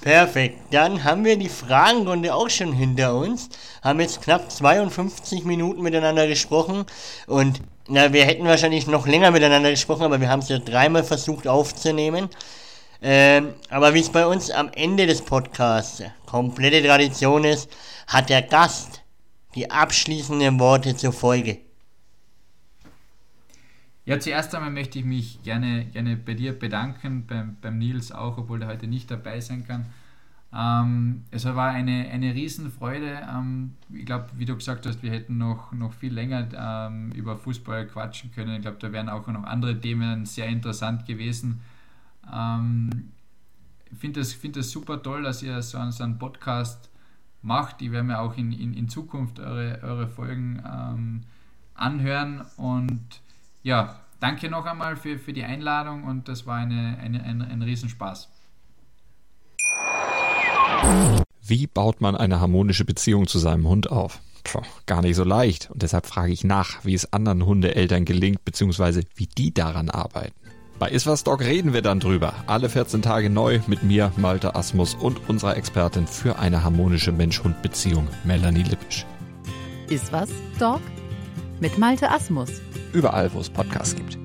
[0.00, 0.58] Perfekt.
[0.70, 3.48] Dann haben wir die Fragenrunde auch schon hinter uns.
[3.82, 6.84] Haben jetzt knapp 52 Minuten miteinander gesprochen.
[7.26, 11.02] Und na, wir hätten wahrscheinlich noch länger miteinander gesprochen, aber wir haben es ja dreimal
[11.02, 12.28] versucht aufzunehmen.
[13.02, 17.68] Ähm, aber wie es bei uns am Ende des Podcasts komplette Tradition ist,
[18.06, 19.02] hat der Gast
[19.54, 21.65] die abschließenden Worte zur Folge.
[24.06, 28.38] Ja, zuerst einmal möchte ich mich gerne, gerne bei dir bedanken, beim, beim Nils auch,
[28.38, 29.86] obwohl er heute nicht dabei sein kann.
[30.54, 33.26] Ähm, es war eine, eine Riesenfreude.
[33.28, 37.36] Ähm, ich glaube, wie du gesagt hast, wir hätten noch, noch viel länger ähm, über
[37.36, 38.54] Fußball quatschen können.
[38.54, 41.60] Ich glaube, da wären auch noch andere Themen sehr interessant gewesen.
[42.32, 43.10] Ähm,
[43.90, 46.90] ich finde es find das super toll, dass ihr so einen, so einen Podcast
[47.42, 47.82] macht.
[47.82, 51.22] Ich werde mir auch in, in, in Zukunft eure, eure Folgen ähm,
[51.74, 53.20] anhören und
[53.66, 57.62] ja, danke noch einmal für, für die Einladung und das war eine, eine, ein, ein
[57.62, 58.28] Riesenspaß.
[61.42, 64.20] Wie baut man eine harmonische Beziehung zu seinem Hund auf?
[64.44, 65.68] Puh, gar nicht so leicht.
[65.72, 70.34] Und deshalb frage ich nach, wie es anderen Hundeeltern gelingt, beziehungsweise wie die daran arbeiten.
[70.78, 72.34] Bei Iswas Dog reden wir dann drüber.
[72.46, 78.06] Alle 14 Tage neu mit mir, Malte Asmus und unserer Expertin für eine harmonische Mensch-Hund-Beziehung,
[78.22, 79.04] Melanie Lippisch.
[79.88, 80.82] Iswas Dog
[81.58, 82.60] mit Malte Asmus
[82.96, 84.18] überall, wo es Podcasts gibt.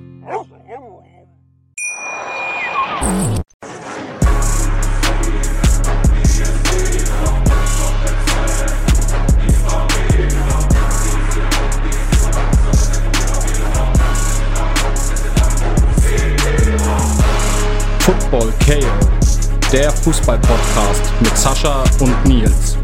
[18.00, 18.88] Football KO,
[19.72, 22.81] der Fußball-Podcast mit Sascha und Nils.